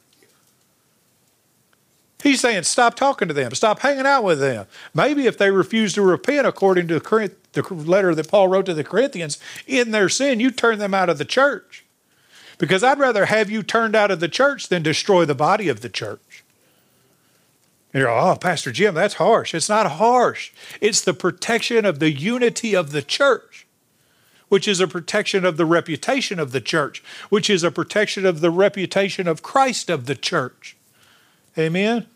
He's 2.23 2.41
saying 2.41 2.65
stop 2.65 2.95
talking 2.95 3.29
to 3.29 3.35
them, 3.35 3.55
stop 3.55 3.81
hanging 3.81 4.07
out 4.07 4.25
with 4.25 4.41
them. 4.41 4.67
Maybe 4.93 5.27
if 5.27 5.39
they 5.39 5.51
refuse 5.51 5.93
to 5.95 6.03
repent, 6.03 6.47
according 6.47 6.89
to 6.89 6.99
the 6.99 7.63
letter 7.71 8.15
that 8.15 8.29
Paul 8.29 8.49
wrote 8.49 8.67
to 8.67 8.75
the 8.75 8.83
Corinthians, 8.83 9.39
in 9.67 9.93
their 9.93 10.09
sin, 10.09 10.41
you 10.41 10.51
turn 10.51 10.79
them 10.79 10.95
out 10.95 11.09
of 11.09 11.19
the 11.19 11.25
church. 11.25 11.85
Because 12.59 12.83
I'd 12.83 12.99
rather 12.99 13.27
have 13.27 13.51
you 13.51 13.63
turned 13.63 13.95
out 13.95 14.11
of 14.11 14.19
the 14.19 14.29
church 14.29 14.69
than 14.69 14.83
destroy 14.83 15.25
the 15.25 15.35
body 15.35 15.69
of 15.69 15.81
the 15.81 15.89
church. 15.89 16.43
And 17.93 18.01
you're, 18.01 18.11
oh, 18.11 18.35
Pastor 18.35 18.73
Jim, 18.73 18.95
that's 18.95 19.15
harsh. 19.15 19.55
It's 19.55 19.69
not 19.69 19.93
harsh. 19.93 20.51
It's 20.81 21.01
the 21.01 21.15
protection 21.15 21.85
of 21.85 22.01
the 22.01 22.11
unity 22.11 22.75
of 22.75 22.91
the 22.91 23.01
church 23.01 23.68
which 24.49 24.67
is 24.67 24.81
a 24.81 24.89
protection 24.89 25.45
of 25.45 25.57
the 25.57 25.67
reputation 25.67 26.39
of 26.39 26.53
the 26.53 26.61
church, 26.61 27.03
which 27.29 27.51
is 27.51 27.63
a 27.63 27.71
protection 27.71 28.25
of 28.25 28.41
the 28.41 28.51
reputation 28.51 29.29
of 29.29 29.43
Christ 29.43 29.91
of 29.91 30.07
the 30.07 30.15
church. 30.15 30.77
Amen. 31.57 32.07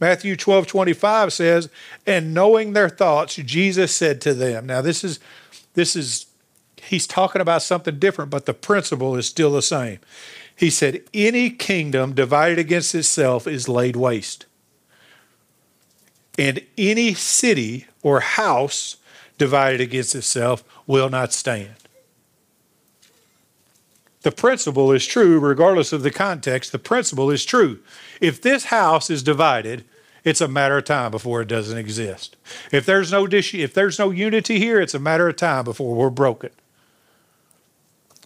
Matthew 0.00 0.34
12, 0.34 0.66
25 0.66 1.32
says, 1.32 1.68
and 2.06 2.32
knowing 2.32 2.72
their 2.72 2.88
thoughts, 2.88 3.36
Jesus 3.36 3.94
said 3.94 4.20
to 4.22 4.32
them. 4.32 4.66
Now, 4.66 4.80
this 4.80 5.04
is 5.04 5.20
this 5.74 5.94
is 5.94 6.26
he's 6.82 7.06
talking 7.06 7.42
about 7.42 7.62
something 7.62 7.98
different, 7.98 8.30
but 8.30 8.46
the 8.46 8.54
principle 8.54 9.16
is 9.16 9.26
still 9.26 9.52
the 9.52 9.62
same. 9.62 9.98
He 10.56 10.70
said, 10.70 11.02
Any 11.14 11.50
kingdom 11.50 12.14
divided 12.14 12.58
against 12.58 12.94
itself 12.94 13.46
is 13.46 13.68
laid 13.68 13.96
waste. 13.96 14.46
And 16.38 16.64
any 16.78 17.14
city 17.14 17.86
or 18.02 18.20
house 18.20 18.96
divided 19.40 19.80
against 19.80 20.14
itself 20.14 20.62
will 20.86 21.08
not 21.08 21.32
stand. 21.32 21.74
The 24.20 24.30
principle 24.30 24.92
is 24.92 25.06
true 25.06 25.40
regardless 25.40 25.94
of 25.94 26.02
the 26.02 26.10
context. 26.10 26.72
The 26.72 26.78
principle 26.78 27.30
is 27.30 27.46
true. 27.46 27.78
If 28.20 28.42
this 28.42 28.64
house 28.64 29.08
is 29.08 29.22
divided, 29.22 29.86
it's 30.24 30.42
a 30.42 30.46
matter 30.46 30.76
of 30.76 30.84
time 30.84 31.10
before 31.10 31.40
it 31.40 31.48
doesn't 31.48 31.78
exist. 31.78 32.36
If 32.70 32.84
there's 32.84 33.10
no 33.10 33.26
if 33.30 33.72
there's 33.72 33.98
no 33.98 34.10
unity 34.10 34.58
here, 34.58 34.78
it's 34.78 34.92
a 34.92 34.98
matter 34.98 35.26
of 35.26 35.36
time 35.36 35.64
before 35.64 35.94
we're 35.94 36.10
broken. 36.10 36.50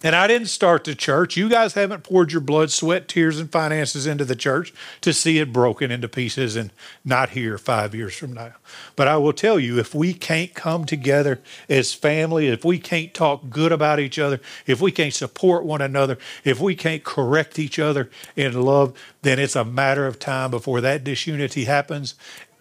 And 0.04 0.14
I 0.14 0.26
didn't 0.26 0.48
start 0.48 0.84
the 0.84 0.94
church. 0.94 1.34
You 1.34 1.48
guys 1.48 1.72
haven't 1.72 2.04
poured 2.04 2.30
your 2.30 2.42
blood, 2.42 2.70
sweat, 2.70 3.08
tears, 3.08 3.40
and 3.40 3.50
finances 3.50 4.06
into 4.06 4.26
the 4.26 4.36
church 4.36 4.74
to 5.00 5.14
see 5.14 5.38
it 5.38 5.50
broken 5.50 5.90
into 5.90 6.08
pieces 6.08 6.56
and 6.56 6.72
not 7.06 7.30
here 7.30 7.56
five 7.56 7.94
years 7.94 8.14
from 8.14 8.34
now. 8.34 8.52
But 8.96 9.08
I 9.08 9.16
will 9.16 9.32
tell 9.32 9.58
you 9.58 9.78
if 9.78 9.94
we 9.94 10.12
can't 10.12 10.52
come 10.52 10.84
together 10.84 11.40
as 11.70 11.94
family, 11.94 12.48
if 12.48 12.66
we 12.66 12.78
can't 12.78 13.14
talk 13.14 13.48
good 13.48 13.72
about 13.72 13.98
each 13.98 14.18
other, 14.18 14.42
if 14.66 14.78
we 14.82 14.92
can't 14.92 15.14
support 15.14 15.64
one 15.64 15.80
another, 15.80 16.18
if 16.44 16.60
we 16.60 16.74
can't 16.74 17.02
correct 17.02 17.58
each 17.58 17.78
other 17.78 18.10
in 18.36 18.60
love, 18.60 18.92
then 19.22 19.38
it's 19.38 19.56
a 19.56 19.64
matter 19.64 20.06
of 20.06 20.18
time 20.18 20.50
before 20.50 20.82
that 20.82 21.02
disunity 21.02 21.64
happens 21.64 22.14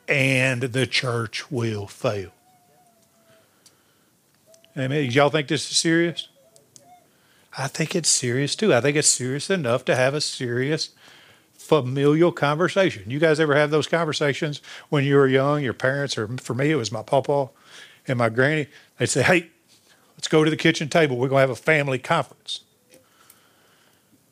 and 0.08 0.62
the 0.62 0.88
church 0.88 1.52
will 1.52 1.88
fail. 1.88 2.32
Amen. 4.78 5.12
Y'all 5.12 5.30
think 5.30 5.50
this 5.50 5.70
is 5.70 5.78
serious? 5.78 6.30
I 7.58 7.68
think 7.68 7.96
it's 7.96 8.10
serious 8.10 8.56
too. 8.56 8.74
I 8.74 8.82
think 8.82 8.98
it's 8.98 9.08
serious 9.08 9.50
enough 9.50 9.86
to 9.86 9.96
have 9.96 10.14
a 10.14 10.22
serious 10.22 10.90
familial 11.54 12.32
conversation. 12.32 13.10
You 13.10 13.20
guys 13.20 13.40
ever 13.40 13.56
have 13.56 13.72
those 13.72 13.88
conversations 13.88 14.62
when 14.90 15.04
you 15.04 15.16
were 15.16 15.28
young? 15.28 15.64
Your 15.64 15.74
parents, 15.74 16.18
or 16.18 16.28
for 16.40 16.54
me, 16.54 16.72
it 16.72 16.76
was 16.76 16.92
my 16.92 17.04
papa 17.04 17.50
and 18.08 18.18
my 18.18 18.30
granny. 18.30 18.68
They'd 18.98 19.08
say, 19.08 19.24
"Hey, 19.24 19.50
let's 20.18 20.28
go 20.28 20.44
to 20.44 20.50
the 20.50 20.58
kitchen 20.58 20.90
table. 20.90 21.18
We're 21.18 21.30
going 21.30 21.44
to 21.44 21.48
have 21.48 21.50
a 21.50 21.56
family 21.56 22.00
conference." 22.00 22.62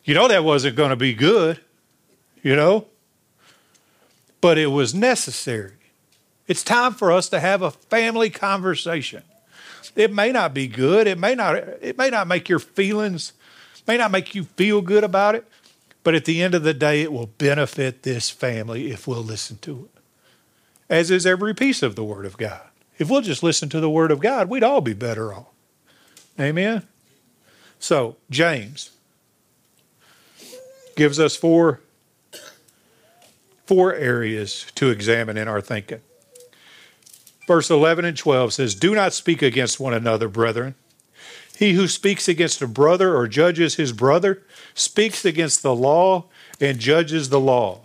You 0.03 0.15
know 0.15 0.27
that 0.27 0.43
wasn't 0.43 0.75
going 0.75 0.89
to 0.89 0.95
be 0.95 1.13
good, 1.13 1.59
you 2.41 2.55
know, 2.55 2.87
but 4.41 4.57
it 4.57 4.67
was 4.67 4.95
necessary. 4.95 5.73
It's 6.47 6.63
time 6.63 6.93
for 6.93 7.11
us 7.11 7.29
to 7.29 7.39
have 7.39 7.61
a 7.61 7.71
family 7.71 8.31
conversation. 8.31 9.23
It 9.95 10.13
may 10.13 10.31
not 10.31 10.53
be 10.53 10.67
good. 10.67 11.07
It 11.07 11.17
may 11.17 11.35
not 11.35 11.55
it 11.55 11.97
may 11.97 12.09
not 12.09 12.27
make 12.27 12.49
your 12.49 12.59
feelings 12.59 13.33
may 13.87 13.97
not 13.97 14.11
make 14.11 14.35
you 14.35 14.43
feel 14.43 14.81
good 14.81 15.03
about 15.03 15.35
it, 15.35 15.45
but 16.03 16.15
at 16.15 16.25
the 16.25 16.41
end 16.41 16.55
of 16.55 16.63
the 16.63 16.73
day 16.73 17.01
it 17.01 17.11
will 17.11 17.27
benefit 17.27 18.03
this 18.03 18.29
family 18.29 18.91
if 18.91 19.07
we'll 19.07 19.23
listen 19.23 19.57
to 19.59 19.89
it. 19.93 20.01
As 20.89 21.11
is 21.11 21.25
every 21.25 21.53
piece 21.53 21.81
of 21.83 21.95
the 21.95 22.03
word 22.03 22.25
of 22.25 22.37
God. 22.37 22.61
If 22.97 23.09
we'll 23.09 23.21
just 23.21 23.43
listen 23.43 23.69
to 23.69 23.79
the 23.79 23.89
word 23.89 24.11
of 24.11 24.19
God, 24.19 24.49
we'd 24.49 24.63
all 24.63 24.81
be 24.81 24.93
better 24.93 25.33
off. 25.33 25.47
Amen. 26.39 26.87
So, 27.79 28.17
James 28.29 28.91
gives 30.95 31.19
us 31.19 31.35
four 31.35 31.81
four 33.65 33.93
areas 33.93 34.65
to 34.75 34.89
examine 34.89 35.37
in 35.37 35.47
our 35.47 35.61
thinking. 35.61 36.01
Verse 37.47 37.69
11 37.69 38.05
and 38.05 38.17
12 38.17 38.53
says, 38.53 38.75
Do 38.75 38.93
not 38.95 39.13
speak 39.13 39.41
against 39.41 39.79
one 39.79 39.93
another, 39.93 40.27
brethren. 40.27 40.75
He 41.57 41.73
who 41.73 41.87
speaks 41.87 42.27
against 42.27 42.61
a 42.61 42.67
brother 42.67 43.15
or 43.15 43.27
judges 43.27 43.75
his 43.75 43.91
brother 43.91 44.41
speaks 44.73 45.25
against 45.25 45.61
the 45.61 45.75
law 45.75 46.25
and 46.59 46.79
judges 46.79 47.29
the 47.29 47.39
law. 47.39 47.81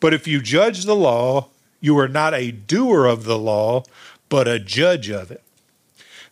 But 0.00 0.12
if 0.12 0.26
you 0.26 0.40
judge 0.40 0.84
the 0.84 0.96
law, 0.96 1.48
you 1.80 1.96
are 1.98 2.08
not 2.08 2.34
a 2.34 2.50
doer 2.50 3.06
of 3.06 3.24
the 3.24 3.38
law, 3.38 3.84
but 4.28 4.48
a 4.48 4.58
judge 4.58 5.10
of 5.10 5.30
it. 5.30 5.42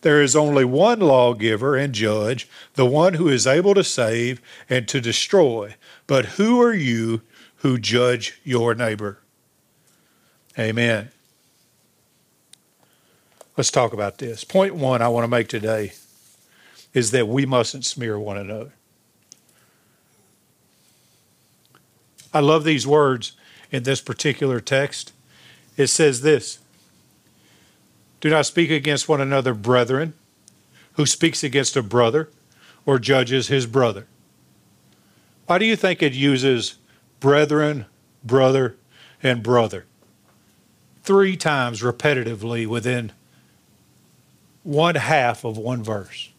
There 0.01 0.21
is 0.21 0.35
only 0.35 0.65
one 0.65 0.99
lawgiver 0.99 1.75
and 1.75 1.93
judge, 1.93 2.49
the 2.73 2.85
one 2.85 3.13
who 3.13 3.27
is 3.29 3.45
able 3.45 3.73
to 3.75 3.83
save 3.83 4.41
and 4.69 4.87
to 4.87 4.99
destroy. 4.99 5.75
But 6.07 6.25
who 6.37 6.61
are 6.61 6.73
you 6.73 7.21
who 7.57 7.77
judge 7.77 8.41
your 8.43 8.73
neighbor? 8.73 9.19
Amen. 10.57 11.11
Let's 13.57 13.71
talk 13.71 13.93
about 13.93 14.17
this. 14.17 14.43
Point 14.43 14.75
one 14.75 15.01
I 15.01 15.09
want 15.09 15.23
to 15.23 15.27
make 15.27 15.47
today 15.47 15.93
is 16.93 17.11
that 17.11 17.27
we 17.27 17.45
mustn't 17.45 17.85
smear 17.85 18.17
one 18.17 18.37
another. 18.37 18.71
I 22.33 22.39
love 22.39 22.63
these 22.63 22.87
words 22.87 23.33
in 23.71 23.83
this 23.83 23.99
particular 24.01 24.59
text. 24.59 25.11
It 25.75 25.87
says 25.87 26.21
this 26.21 26.59
Do 28.21 28.29
not 28.29 28.45
speak 28.45 28.71
against 28.71 29.09
one 29.09 29.21
another, 29.21 29.53
brethren. 29.53 30.13
Who 30.93 31.05
speaks 31.05 31.43
against 31.43 31.77
a 31.77 31.81
brother 31.81 32.29
or 32.85 32.99
judges 32.99 33.47
his 33.47 33.65
brother? 33.65 34.07
Why 35.45 35.57
do 35.57 35.65
you 35.65 35.75
think 35.75 36.01
it 36.01 36.13
uses 36.13 36.75
brethren, 37.19 37.85
brother, 38.23 38.75
and 39.23 39.43
brother 39.43 39.85
three 41.03 41.35
times 41.35 41.81
repetitively 41.81 42.67
within 42.67 43.11
one 44.63 44.95
half 44.95 45.43
of 45.43 45.57
one 45.57 45.83
verse. 45.83 46.29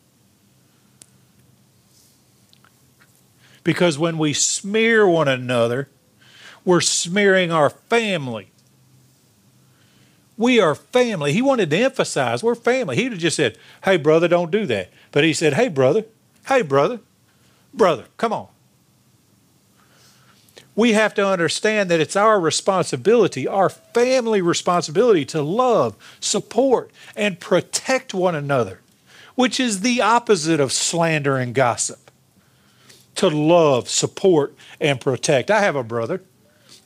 Because 3.65 3.99
when 3.99 4.19
we 4.19 4.33
smear 4.33 5.07
one 5.07 5.29
another, 5.29 5.89
we're 6.65 6.81
smearing 6.81 7.53
our 7.53 7.71
family. 7.71 8.51
We 10.37 10.61
are 10.61 10.75
family. 10.75 11.33
He 11.33 11.43
wanted 11.43 11.71
to 11.71 11.79
emphasize 11.79 12.43
we're 12.43 12.55
family. 12.55 12.97
He'd 12.97 13.13
have 13.13 13.21
just 13.21 13.37
said, 13.37 13.57
Hey, 13.85 13.97
brother, 13.97 14.27
don't 14.27 14.51
do 14.51 14.67
that. 14.67 14.91
But 15.13 15.25
he 15.25 15.33
said, 15.33 15.55
Hey, 15.55 15.69
brother, 15.69 16.05
hey, 16.49 16.63
brother, 16.63 17.01
brother, 17.73 18.07
come 18.17 18.33
on 18.33 18.49
we 20.75 20.93
have 20.93 21.15
to 21.15 21.27
understand 21.27 21.91
that 21.91 22.01
it's 22.01 22.17
our 22.17 22.41
responsibility, 22.41 23.47
our 23.47 23.69
family 23.69 24.41
responsibility 24.41 25.25
to 25.27 25.43
love, 25.43 25.97
support, 26.21 26.91
and 27.15 27.39
protect 27.39 28.15
one 28.15 28.35
another, 28.35 28.81
which 29.35 29.61
is 29.61 29.81
the 29.81 30.01
opposite 30.01 30.61
of 30.61 30.73
slander 30.73 31.37
and 31.37 31.55
gossip. 31.55 32.11
To 33.17 33.29
love, 33.29 33.91
support, 33.91 34.55
and 34.81 34.99
protect. 34.99 35.51
I 35.51 35.61
have 35.61 35.77
a 35.77 35.85
brother. 35.85 36.23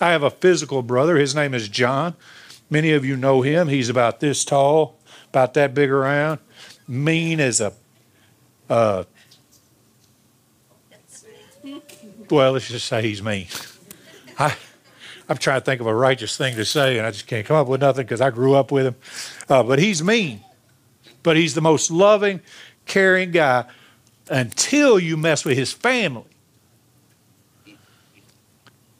I 0.01 0.11
have 0.11 0.25
a 0.25 0.31
physical 0.31 0.83
brother. 0.83 1.17
His 1.17 1.37
name 1.37 1.55
is 1.55 1.69
John. 1.69 2.15
Many 2.69 2.93
of 2.93 3.05
you 3.05 3.17
know 3.17 3.43
him. 3.43 3.69
He's 3.69 3.89
about 3.89 4.19
this 4.19 4.45
tall, 4.45 4.99
about 5.29 5.55
that 5.55 5.73
big 5.73 5.89
around, 5.89 6.41
mean 6.89 7.39
as 7.39 7.61
a 7.61 7.73
uh, 8.69 9.05
well, 12.29 12.53
let's 12.53 12.69
just 12.69 12.87
say 12.87 13.03
he's 13.03 13.23
mean. 13.23 13.47
I, 14.39 14.55
I'm 15.29 15.39
trying 15.39 15.61
to 15.61 15.65
think 15.65 15.81
of 15.81 15.87
a 15.87 15.95
righteous 15.95 16.37
thing 16.37 16.55
to 16.57 16.65
say, 16.65 16.99
and 16.99 17.07
I 17.07 17.11
just 17.11 17.27
can't 17.27 17.47
come 17.47 17.57
up 17.57 17.67
with 17.67 17.81
nothing 17.81 18.05
because 18.05 18.21
I 18.21 18.31
grew 18.31 18.55
up 18.55 18.71
with 18.71 18.87
him. 18.87 18.97
Uh, 19.49 19.63
but 19.63 19.79
he's 19.79 20.03
mean, 20.03 20.41
but 21.23 21.37
he's 21.37 21.55
the 21.55 21.61
most 21.61 21.91
loving, 21.91 22.41
caring 22.87 23.31
guy 23.31 23.65
until 24.29 24.99
you 24.99 25.17
mess 25.17 25.45
with 25.45 25.57
his 25.57 25.73
family. 25.73 26.25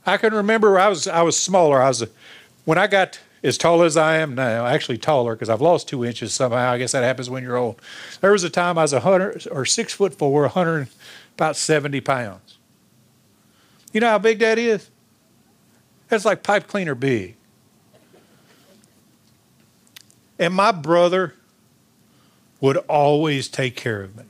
I 0.05 0.17
can 0.17 0.33
remember 0.33 0.79
I 0.79 0.89
was 0.89 1.09
I 1.09 1.23
was 1.23 1.37
smaller. 1.39 1.83
I 1.83 1.89
was 1.89 2.07
when 2.65 2.79
I 2.79 2.87
got 2.87 3.19
as 3.43 3.59
tall 3.59 3.83
as 3.83 3.97
I 3.97 4.19
am 4.19 4.35
now, 4.35 4.67
actually 4.67 4.99
taller 4.99 5.35
because 5.35 5.49
I've 5.51 5.61
lost 5.61 5.89
two 5.89 6.05
inches 6.05 6.33
somehow. 6.33 6.73
I 6.73 6.79
guess 6.79 6.93
that 6.93 7.03
happens 7.03 7.29
when 7.29 7.43
you're 7.43 7.57
old. 7.57 7.81
There 8.21 8.33
was 8.33 8.45
a 8.45 8.51
time 8.51 8.79
I 8.79 8.83
was 8.83 8.93
a 8.93 9.01
hundred 9.01 9.47
or 9.51 9.65
six 9.65 9.93
foot 9.93 10.15
four, 10.15 10.47
hundred 10.49 10.89
about 11.35 11.57
seventy 11.57 12.01
pounds. 12.01 12.59
You 13.93 14.01
know 14.01 14.11
how 14.11 14.19
big 14.19 14.39
that 14.41 14.59
is? 14.59 14.91
That's 16.09 16.25
like 16.25 16.43
pipe 16.43 16.67
cleaner 16.67 16.95
big. 16.95 17.37
And 20.39 20.55
my 20.55 20.71
brother 20.73 21.35
would 22.61 22.77
always 22.89 23.49
take 23.49 23.77
care 23.77 24.03
of 24.03 24.17
me. 24.17 24.25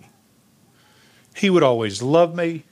He 1.34 1.50
would 1.50 1.62
always 1.62 2.00
love 2.02 2.34
me. 2.34 2.64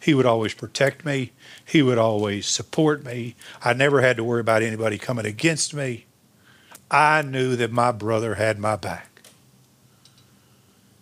He 0.00 0.14
would 0.14 0.26
always 0.26 0.54
protect 0.54 1.04
me. 1.04 1.30
He 1.64 1.82
would 1.82 1.98
always 1.98 2.46
support 2.46 3.04
me. 3.04 3.36
I 3.62 3.72
never 3.72 4.00
had 4.00 4.16
to 4.16 4.24
worry 4.24 4.40
about 4.40 4.62
anybody 4.62 4.98
coming 4.98 5.26
against 5.26 5.72
me. 5.72 6.06
I 6.90 7.22
knew 7.22 7.54
that 7.56 7.70
my 7.70 7.92
brother 7.92 8.34
had 8.34 8.58
my 8.58 8.76
back. 8.76 9.22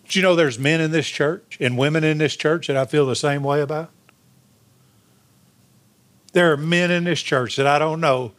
Do 0.09 0.19
you 0.19 0.23
know 0.23 0.35
there's 0.37 0.59
men 0.59 0.81
in 0.81 0.91
this 0.91 1.07
church 1.07 1.57
and 1.61 1.79
women 1.79 2.05
in 2.05 2.19
this 2.19 2.37
church 2.37 2.67
that 2.67 2.77
I 2.77 2.85
feel 2.85 3.07
the 3.07 3.17
same 3.17 3.43
way 3.43 3.61
about? 3.61 3.91
There 6.33 6.53
are 6.53 6.57
men 6.57 6.91
in 6.91 7.05
this 7.05 7.21
church 7.21 7.57
that 7.57 7.67
I 7.67 7.79
don't 7.79 8.01
know 8.01 8.33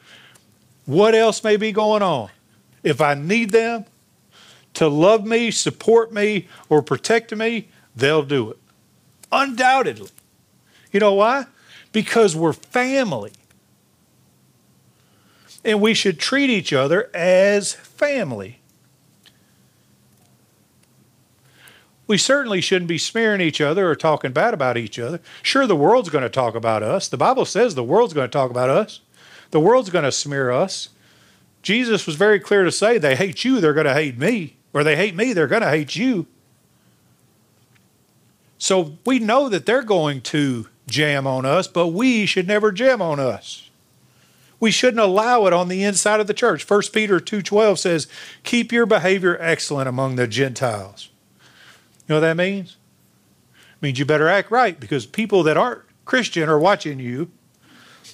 what 0.86 1.13
else 1.13 1.43
may 1.43 1.58
be 1.58 1.71
going 1.71 2.01
on. 2.01 2.30
If 2.84 3.01
I 3.01 3.13
need 3.13 3.51
them 3.51 3.86
to 4.75 4.88
love 4.88 5.25
me, 5.25 5.51
support 5.51 6.12
me, 6.12 6.47
or 6.69 6.82
protect 6.82 7.36
me, 7.36 7.67
they'll 7.95 8.23
do 8.23 8.51
it. 8.51 8.58
Undoubtedly. 9.32 10.10
You 10.91 10.99
know 10.99 11.13
why? 11.13 11.45
Because 11.91 12.36
we're 12.36 12.54
family. 12.54 13.34
And 15.63 15.82
we 15.82 15.93
should 15.93 16.19
treat 16.19 16.49
each 16.49 16.73
other 16.73 17.10
as 17.13 17.73
family. 17.73 18.61
We 22.07 22.17
certainly 22.17 22.61
shouldn't 22.61 22.89
be 22.89 22.97
smearing 22.97 23.41
each 23.41 23.61
other 23.61 23.89
or 23.89 23.95
talking 23.95 24.31
bad 24.31 24.53
about 24.53 24.77
each 24.77 24.99
other. 24.99 25.19
Sure, 25.41 25.65
the 25.65 25.75
world's 25.75 26.09
going 26.09 26.23
to 26.23 26.29
talk 26.29 26.55
about 26.55 26.83
us. 26.83 27.07
The 27.07 27.17
Bible 27.17 27.45
says 27.45 27.75
the 27.75 27.83
world's 27.83 28.13
going 28.13 28.27
to 28.27 28.31
talk 28.31 28.51
about 28.51 28.69
us, 28.69 29.01
the 29.51 29.59
world's 29.59 29.89
going 29.89 30.05
to 30.05 30.11
smear 30.11 30.51
us. 30.51 30.89
Jesus 31.61 32.07
was 32.07 32.15
very 32.15 32.39
clear 32.39 32.63
to 32.63 32.71
say, 32.71 32.97
they 32.97 33.15
hate 33.15 33.45
you, 33.45 33.61
they're 33.61 33.73
going 33.73 33.85
to 33.85 33.93
hate 33.93 34.17
me. 34.17 34.57
Or 34.73 34.83
they 34.83 34.95
hate 34.95 35.15
me, 35.15 35.33
they're 35.33 35.47
going 35.47 35.61
to 35.61 35.69
hate 35.69 35.95
you. 35.95 36.25
So 38.57 38.97
we 39.05 39.19
know 39.19 39.49
that 39.49 39.65
they're 39.65 39.83
going 39.83 40.21
to 40.21 40.67
jam 40.87 41.27
on 41.27 41.45
us, 41.45 41.67
but 41.67 41.87
we 41.87 42.25
should 42.25 42.47
never 42.47 42.71
jam 42.71 43.01
on 43.01 43.19
us. 43.19 43.69
We 44.59 44.71
shouldn't 44.71 45.01
allow 45.01 45.47
it 45.47 45.53
on 45.53 45.67
the 45.67 45.83
inside 45.83 46.19
of 46.19 46.27
the 46.27 46.33
church. 46.33 46.63
1 46.63 46.93
Peter 46.93 47.19
2:12 47.19 47.79
says, 47.79 48.07
"Keep 48.43 48.71
your 48.71 48.85
behavior 48.85 49.37
excellent 49.41 49.89
among 49.89 50.15
the 50.15 50.27
Gentiles." 50.27 51.09
Know 52.12 52.17
what 52.17 52.28
that 52.28 52.36
means? 52.36 52.76
It 53.54 53.82
means 53.82 53.97
you 53.97 54.04
better 54.04 54.28
act 54.28 54.52
right 54.52 54.78
because 54.78 55.06
people 55.06 55.43
that 55.43 55.56
aren't 55.56 55.84
Christian 56.04 56.50
are 56.50 56.60
watching 56.60 57.00
you, 57.00 57.32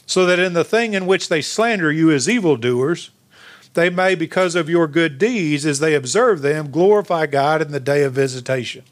so 0.06 0.28
that 0.28 0.38
in 0.38 0.54
the 0.54 0.64
thing 0.64 0.94
in 0.94 1.08
which 1.08 1.30
they 1.30 1.42
slander 1.42 1.92
you 1.92 2.12
as 2.12 2.30
evildoers, 2.30 3.10
they 3.74 3.90
may, 3.90 4.14
because 4.14 4.54
of 4.54 4.70
your 4.70 4.88
good 4.88 5.18
deeds, 5.18 5.66
as 5.66 5.80
they 5.80 5.96
observe 5.96 6.44
them, 6.44 6.70
glorify 6.70 7.26
God 7.26 7.60
in 7.60 7.72
the 7.72 7.80
day 7.80 8.04
of 8.04 8.14
visitation. 8.14 8.84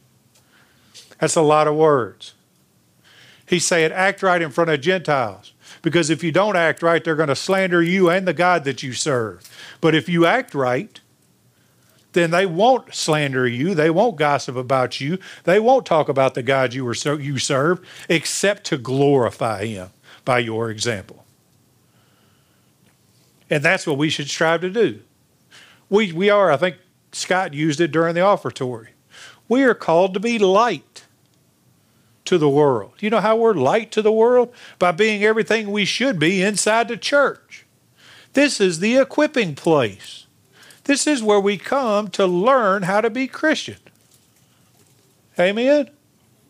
That's 1.20 1.36
a 1.36 1.44
lot 1.44 1.68
of 1.68 1.76
words. 1.76 2.34
He's 3.48 3.64
saying, 3.64 3.92
act 3.92 4.24
right 4.24 4.42
in 4.42 4.50
front 4.50 4.72
of 4.72 4.82
Gentiles. 4.82 5.54
Because 5.84 6.10
if 6.10 6.24
you 6.24 6.32
don't 6.32 6.56
act 6.56 6.82
right, 6.82 7.04
they're 7.04 7.16
going 7.16 7.30
to 7.30 7.36
slander 7.36 7.84
you 7.84 8.10
and 8.10 8.28
the 8.28 8.34
God 8.34 8.64
that 8.64 8.82
you 8.82 8.94
serve. 8.94 9.48
But 9.82 9.94
if 9.94 10.10
you 10.10 10.26
act 10.26 10.56
right, 10.56 11.00
then 12.16 12.32
they 12.32 12.48
won't 12.48 12.96
slander 12.96 13.48
you. 13.48 13.76
They 13.76 13.92
won't 13.92 14.16
gossip 14.16 14.56
about 14.56 15.00
you. 15.00 15.20
They 15.44 15.60
won't 15.60 15.86
talk 15.86 16.10
about 16.10 16.34
the 16.34 16.42
God 16.42 16.74
you, 16.74 16.84
were, 16.84 16.96
you 16.96 17.38
serve 17.38 17.86
except 18.10 18.64
to 18.66 18.78
glorify 18.78 19.66
Him 19.66 19.92
by 20.24 20.40
your 20.40 20.72
example. 20.72 21.26
And 23.50 23.62
that's 23.62 23.86
what 23.86 24.00
we 24.00 24.10
should 24.10 24.30
strive 24.30 24.62
to 24.62 24.72
do. 24.72 25.02
We, 25.90 26.12
we 26.12 26.32
are, 26.32 26.52
I 26.52 26.58
think 26.58 26.78
Scott 27.12 27.54
used 27.54 27.80
it 27.80 27.92
during 27.92 28.16
the 28.16 28.22
offertory. 28.22 28.90
We 29.48 29.62
are 29.64 29.76
called 29.76 30.16
to 30.16 30.20
be 30.20 30.40
light 30.40 31.06
to 32.26 32.40
the 32.40 32.50
world. 32.50 32.94
You 33.00 33.12
know 33.12 33.20
how 33.20 33.36
we're 33.36 33.54
light 33.54 33.92
to 33.92 34.02
the 34.02 34.12
world? 34.12 34.52
By 34.80 34.92
being 34.92 35.24
everything 35.24 35.72
we 35.72 35.86
should 35.86 36.18
be 36.18 36.42
inside 36.42 36.88
the 36.88 36.98
church. 36.98 37.66
This 38.34 38.60
is 38.60 38.80
the 38.80 38.98
equipping 38.98 39.54
place. 39.54 40.25
This 40.86 41.08
is 41.08 41.22
where 41.22 41.40
we 41.40 41.58
come 41.58 42.10
to 42.10 42.26
learn 42.26 42.84
how 42.84 43.02
to 43.02 43.10
be 43.10 43.28
Christian. 43.28 43.78
Amen? 45.38 45.90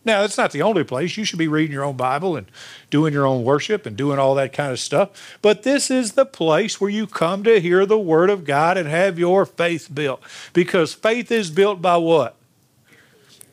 Now, 0.04 0.22
that's 0.22 0.38
not 0.38 0.52
the 0.52 0.62
only 0.62 0.84
place. 0.84 1.18
You 1.18 1.26
should 1.26 1.40
be 1.40 1.48
reading 1.48 1.72
your 1.72 1.84
own 1.84 1.98
Bible 1.98 2.36
and 2.36 2.46
doing 2.92 3.12
your 3.12 3.26
own 3.26 3.44
worship 3.44 3.88
and 3.88 3.98
doing 3.98 4.20
all 4.20 4.36
that 4.36 4.54
kind 4.54 4.72
of 4.72 4.80
stuff. 4.80 5.38
But 5.42 5.64
this 5.64 5.90
is 5.90 6.12
the 6.12 6.28
place 6.28 6.80
where 6.80 6.92
you 6.92 7.08
come 7.08 7.44
to 7.44 7.60
hear 7.60 7.88
the 7.88 7.98
Word 7.98 8.30
of 8.30 8.46
God 8.46 8.78
and 8.78 8.88
have 8.88 9.18
your 9.18 9.48
faith 9.48 9.90
built. 9.92 10.22
Because 10.54 10.94
faith 10.94 11.32
is 11.32 11.50
built 11.50 11.82
by 11.82 11.98
what? 11.98 12.36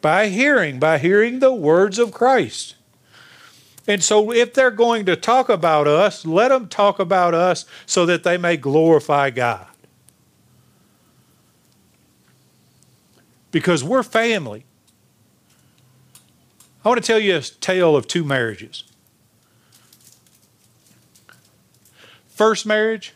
By 0.03 0.29
hearing, 0.29 0.79
by 0.79 0.99
hearing 0.99 1.39
the 1.39 1.55
words 1.55 1.99
of 1.99 2.13
Christ. 2.13 2.75
And 3.89 4.03
so, 4.05 4.31
if 4.31 4.53
they're 4.53 4.71
going 4.71 5.07
to 5.07 5.17
talk 5.17 5.49
about 5.49 5.89
us, 5.89 6.27
let 6.27 6.49
them 6.49 6.69
talk 6.69 6.99
about 6.99 7.35
us 7.35 7.65
so 7.87 8.05
that 8.07 8.25
they 8.25 8.37
may 8.37 8.57
glorify 8.57 9.31
God. 9.31 9.67
Because 13.53 13.85
we're 13.85 14.03
family. 14.03 14.65
I 16.85 16.89
want 16.89 17.01
to 17.01 17.07
tell 17.07 17.21
you 17.21 17.37
a 17.37 17.41
tale 17.41 17.95
of 17.95 18.09
two 18.09 18.25
marriages. 18.25 18.83
First 22.27 22.67
marriage, 22.67 23.15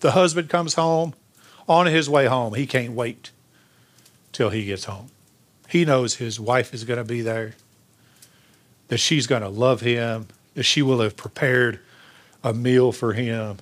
the 0.00 0.10
husband 0.12 0.48
comes 0.48 0.74
home. 0.74 1.14
On 1.68 1.86
his 1.86 2.10
way 2.10 2.26
home, 2.26 2.54
he 2.54 2.66
can't 2.66 2.94
wait 2.94 3.30
till 4.32 4.50
he 4.50 4.64
gets 4.64 4.86
home. 4.86 5.10
He 5.68 5.84
knows 5.84 6.16
his 6.16 6.40
wife 6.40 6.74
is 6.74 6.82
going 6.82 6.98
to 6.98 7.04
be 7.04 7.20
there, 7.20 7.54
that 8.88 8.98
she's 8.98 9.28
going 9.28 9.42
to 9.42 9.48
love 9.48 9.82
him, 9.82 10.26
that 10.54 10.64
she 10.64 10.82
will 10.82 11.00
have 11.00 11.16
prepared 11.16 11.78
a 12.42 12.52
meal 12.52 12.90
for 12.90 13.12
him, 13.12 13.58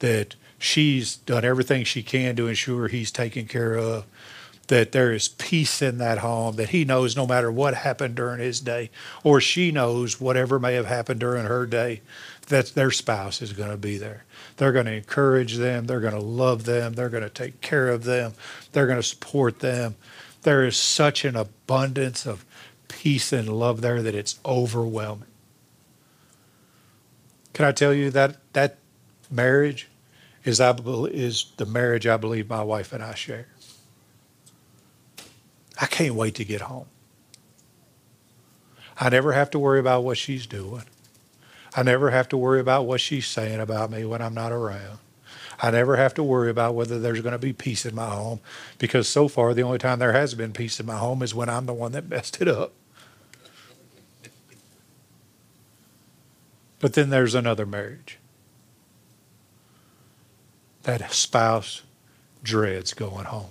that 0.00 0.36
she's 0.62 1.16
done 1.16 1.44
everything 1.44 1.84
she 1.84 2.02
can 2.02 2.36
to 2.36 2.46
ensure 2.46 2.88
he's 2.88 3.10
taken 3.10 3.46
care 3.46 3.76
of 3.76 4.04
that 4.68 4.92
there 4.92 5.12
is 5.12 5.28
peace 5.28 5.82
in 5.82 5.98
that 5.98 6.18
home, 6.18 6.56
that 6.56 6.70
he 6.70 6.84
knows 6.84 7.16
no 7.16 7.26
matter 7.26 7.50
what 7.50 7.74
happened 7.74 8.14
during 8.14 8.38
his 8.38 8.60
day, 8.60 8.90
or 9.24 9.40
she 9.40 9.72
knows 9.72 10.20
whatever 10.20 10.58
may 10.58 10.74
have 10.74 10.86
happened 10.86 11.20
during 11.20 11.44
her 11.44 11.66
day, 11.66 12.00
that 12.46 12.68
their 12.68 12.90
spouse 12.90 13.42
is 13.42 13.52
going 13.52 13.70
to 13.70 13.76
be 13.76 13.98
there. 13.98 14.24
They're 14.56 14.72
going 14.72 14.86
to 14.86 14.94
encourage 14.94 15.56
them, 15.56 15.86
they're 15.86 16.00
going 16.00 16.14
to 16.14 16.20
love 16.20 16.64
them, 16.64 16.94
they're 16.94 17.08
going 17.08 17.24
to 17.24 17.28
take 17.28 17.60
care 17.60 17.88
of 17.88 18.04
them, 18.04 18.34
they're 18.70 18.86
going 18.86 19.00
to 19.00 19.02
support 19.02 19.58
them. 19.58 19.96
There 20.42 20.64
is 20.64 20.76
such 20.76 21.24
an 21.24 21.36
abundance 21.36 22.24
of 22.24 22.44
peace 22.88 23.32
and 23.32 23.48
love 23.48 23.80
there 23.80 24.00
that 24.00 24.14
it's 24.14 24.38
overwhelming. 24.46 25.28
Can 27.52 27.66
I 27.66 27.72
tell 27.72 27.92
you 27.92 28.10
that 28.10 28.36
that 28.54 28.78
marriage 29.30 29.88
is 30.44 30.60
I 30.60 30.74
is 31.12 31.52
the 31.56 31.66
marriage 31.66 32.06
I 32.06 32.16
believe 32.16 32.48
my 32.48 32.62
wife 32.62 32.92
and 32.92 33.02
I 33.02 33.14
share. 33.14 33.46
I 35.80 35.86
can't 35.86 36.14
wait 36.14 36.34
to 36.36 36.44
get 36.44 36.62
home. 36.62 36.86
I 38.98 39.08
never 39.08 39.32
have 39.32 39.50
to 39.50 39.58
worry 39.58 39.80
about 39.80 40.04
what 40.04 40.18
she's 40.18 40.46
doing. 40.46 40.84
I 41.74 41.82
never 41.82 42.10
have 42.10 42.28
to 42.30 42.36
worry 42.36 42.60
about 42.60 42.86
what 42.86 43.00
she's 43.00 43.26
saying 43.26 43.60
about 43.60 43.90
me 43.90 44.04
when 44.04 44.20
I'm 44.20 44.34
not 44.34 44.52
around. 44.52 44.98
I 45.60 45.70
never 45.70 45.96
have 45.96 46.12
to 46.14 46.22
worry 46.22 46.50
about 46.50 46.74
whether 46.74 46.98
there's 46.98 47.20
going 47.20 47.32
to 47.32 47.38
be 47.38 47.52
peace 47.52 47.86
in 47.86 47.94
my 47.94 48.08
home 48.08 48.40
because 48.78 49.08
so 49.08 49.28
far 49.28 49.54
the 49.54 49.62
only 49.62 49.78
time 49.78 49.98
there 49.98 50.12
has 50.12 50.34
been 50.34 50.52
peace 50.52 50.80
in 50.80 50.86
my 50.86 50.98
home 50.98 51.22
is 51.22 51.34
when 51.34 51.48
I'm 51.48 51.66
the 51.66 51.72
one 51.72 51.92
that 51.92 52.08
messed 52.08 52.40
it 52.40 52.48
up. 52.48 52.72
But 56.80 56.94
then 56.94 57.10
there's 57.10 57.34
another 57.34 57.64
marriage. 57.64 58.18
That 60.82 61.12
spouse 61.12 61.82
dreads 62.42 62.94
going 62.94 63.26
home. 63.26 63.50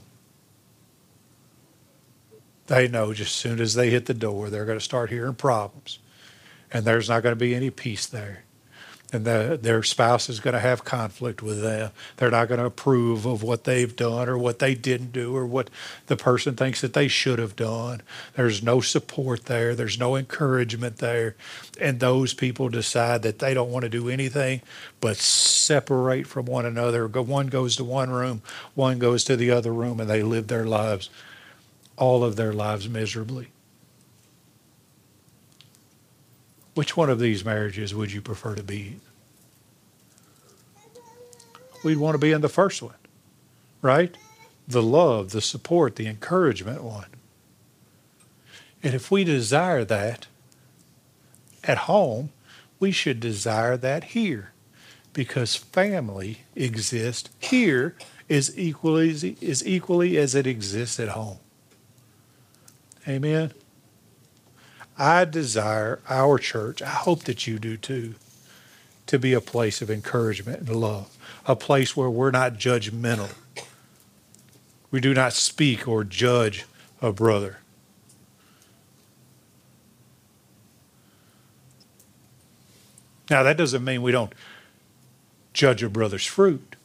They 2.68 2.88
know 2.88 3.14
just 3.14 3.32
as 3.32 3.36
soon 3.36 3.60
as 3.60 3.74
they 3.74 3.90
hit 3.90 4.06
the 4.06 4.14
door, 4.14 4.50
they're 4.50 4.66
going 4.66 4.78
to 4.78 4.84
start 4.84 5.10
hearing 5.10 5.36
problems. 5.36 6.00
And 6.72 6.86
there's 6.86 7.10
not 7.10 7.24
going 7.24 7.34
to 7.34 7.40
be 7.40 7.54
any 7.54 7.70
peace 7.70 8.06
there. 8.06 8.44
And 9.14 9.26
the, 9.26 9.60
their 9.62 9.84
spouse 9.84 10.30
is 10.30 10.40
going 10.40 10.54
to 10.54 10.60
have 10.60 10.86
conflict 10.86 11.42
with 11.42 11.62
them. 11.62 11.92
They're 12.18 12.32
not 12.32 12.48
going 12.48 12.60
to 12.60 12.66
approve 12.66 13.26
of 13.26 13.44
what 13.44 13.66
they've 13.66 13.94
done 13.94 14.30
or 14.30 14.38
what 14.38 14.60
they 14.60 14.74
didn't 14.74 15.12
do 15.12 15.36
or 15.36 15.46
what 15.46 15.70
the 16.08 16.16
person 16.16 16.56
thinks 16.56 16.80
that 16.82 16.94
they 16.94 17.08
should 17.10 17.38
have 17.38 17.56
done. 17.56 18.02
There's 18.36 18.64
no 18.64 18.80
support 18.80 19.46
there. 19.46 19.76
There's 19.76 20.00
no 20.00 20.16
encouragement 20.16 20.98
there. 20.98 21.36
And 21.80 22.00
those 22.00 22.34
people 22.34 22.70
decide 22.70 23.22
that 23.24 23.40
they 23.40 23.54
don't 23.54 23.72
want 23.72 23.84
to 23.84 23.90
do 23.90 24.10
anything 24.10 24.62
but 25.02 25.18
separate 25.18 26.28
from 26.28 26.46
one 26.46 26.66
another. 26.66 27.08
One 27.08 27.48
goes 27.48 27.76
to 27.76 27.84
one 27.84 28.10
room, 28.12 28.42
one 28.76 28.98
goes 28.98 29.24
to 29.26 29.36
the 29.36 29.52
other 29.52 29.74
room, 29.74 30.00
and 30.00 30.10
they 30.10 30.24
live 30.24 30.48
their 30.48 30.66
lives 30.66 31.10
all 32.02 32.24
of 32.24 32.36
their 32.36 32.52
lives 32.52 32.90
miserably. 32.90 33.50
Which 36.74 36.96
one 36.96 37.10
of 37.10 37.20
these 37.20 37.44
marriages 37.44 37.94
would 37.94 38.12
you 38.12 38.22
prefer 38.22 38.56
to 38.56 38.64
be 38.64 38.88
in? 38.88 39.02
We'd 41.84 41.98
want 41.98 42.14
to 42.16 42.20
be 42.20 42.32
in 42.32 42.42
the 42.42 42.50
first 42.50 42.82
one, 42.82 42.96
right? 43.82 44.16
The 44.68 44.84
love, 44.84 45.32
the 45.32 45.42
support, 45.42 45.96
the 45.96 46.08
encouragement 46.08 46.84
one. 46.84 47.08
And 48.84 48.94
if 48.94 49.12
we 49.12 49.24
desire 49.24 49.84
that 49.86 50.28
at 51.64 51.80
home, 51.80 52.32
we 52.80 52.92
should 52.92 53.20
desire 53.20 53.78
that 53.78 54.06
here 54.06 54.54
because 55.14 55.56
family 55.56 56.40
exists 56.56 57.30
here 57.40 57.96
as 58.30 58.58
equally 58.58 59.36
equally 59.42 60.18
as 60.18 60.36
it 60.36 60.48
exists 60.48 61.00
at 61.00 61.10
home. 61.10 61.40
Amen. 63.08 63.54
I 65.02 65.26
desire 65.26 66.00
our 66.08 66.38
church, 66.38 66.80
I 66.84 66.90
hope 66.90 67.24
that 67.24 67.48
you 67.48 67.58
do 67.58 67.76
too, 67.76 68.14
to 69.08 69.18
be 69.18 69.34
a 69.34 69.42
place 69.42 69.82
of 69.82 69.90
encouragement 69.90 70.60
and 70.60 70.76
love, 70.76 71.18
a 71.48 71.56
place 71.56 71.98
where 71.98 72.10
we're 72.10 72.30
not 72.30 72.54
judgmental. 72.54 73.32
We 74.92 75.00
do 75.00 75.16
not 75.16 75.34
speak 75.34 75.88
or 75.88 76.04
judge 76.04 76.66
a 77.02 77.12
brother. 77.12 77.58
Now, 83.28 83.42
that 83.42 83.58
doesn't 83.58 83.84
mean 83.84 84.04
we 84.04 84.12
don't 84.12 84.34
judge 85.52 85.82
a 85.82 85.90
brother's 85.90 86.28
fruit. 86.28 86.76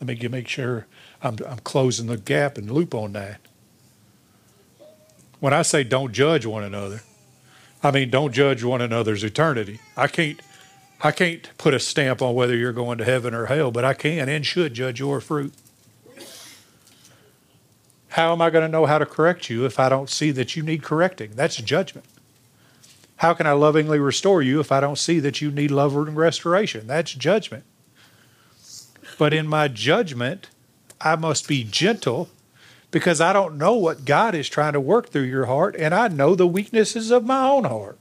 Let 0.00 0.06
me 0.06 0.28
make 0.28 0.46
sure 0.46 0.86
I'm, 1.20 1.38
I'm 1.44 1.58
closing 1.58 2.06
the 2.06 2.16
gap 2.16 2.58
and 2.58 2.70
loop 2.70 2.94
on 2.94 3.12
that. 3.14 3.40
When 5.40 5.52
I 5.52 5.62
say 5.62 5.82
don't 5.82 6.12
judge 6.12 6.46
one 6.46 6.62
another, 6.62 7.00
I 7.86 7.92
mean 7.92 8.10
don't 8.10 8.32
judge 8.32 8.64
one 8.64 8.80
another's 8.80 9.22
eternity. 9.22 9.78
I 9.96 10.08
can't 10.08 10.40
I 11.02 11.12
can't 11.12 11.48
put 11.56 11.72
a 11.72 11.78
stamp 11.78 12.20
on 12.20 12.34
whether 12.34 12.56
you're 12.56 12.72
going 12.72 12.98
to 12.98 13.04
heaven 13.04 13.32
or 13.32 13.46
hell, 13.46 13.70
but 13.70 13.84
I 13.84 13.94
can 13.94 14.28
and 14.28 14.44
should 14.44 14.74
judge 14.74 14.98
your 14.98 15.20
fruit. 15.20 15.54
How 18.08 18.32
am 18.32 18.42
I 18.42 18.50
going 18.50 18.62
to 18.62 18.68
know 18.68 18.86
how 18.86 18.98
to 18.98 19.06
correct 19.06 19.48
you 19.48 19.64
if 19.66 19.78
I 19.78 19.88
don't 19.88 20.10
see 20.10 20.32
that 20.32 20.56
you 20.56 20.64
need 20.64 20.82
correcting? 20.82 21.32
That's 21.36 21.58
judgment. 21.58 22.06
How 23.18 23.34
can 23.34 23.46
I 23.46 23.52
lovingly 23.52 24.00
restore 24.00 24.42
you 24.42 24.58
if 24.58 24.72
I 24.72 24.80
don't 24.80 24.98
see 24.98 25.20
that 25.20 25.40
you 25.40 25.52
need 25.52 25.70
love 25.70 25.96
and 25.96 26.16
restoration? 26.16 26.88
That's 26.88 27.12
judgment. 27.12 27.62
But 29.16 29.32
in 29.32 29.46
my 29.46 29.68
judgment, 29.68 30.50
I 31.00 31.14
must 31.14 31.46
be 31.46 31.62
gentle 31.62 32.30
because 32.96 33.20
I 33.20 33.34
don't 33.34 33.58
know 33.58 33.74
what 33.74 34.06
God 34.06 34.34
is 34.34 34.48
trying 34.48 34.72
to 34.72 34.80
work 34.80 35.10
through 35.10 35.24
your 35.24 35.44
heart, 35.44 35.76
and 35.78 35.94
I 35.94 36.08
know 36.08 36.34
the 36.34 36.46
weaknesses 36.46 37.10
of 37.10 37.26
my 37.26 37.46
own 37.46 37.64
heart. 37.64 37.98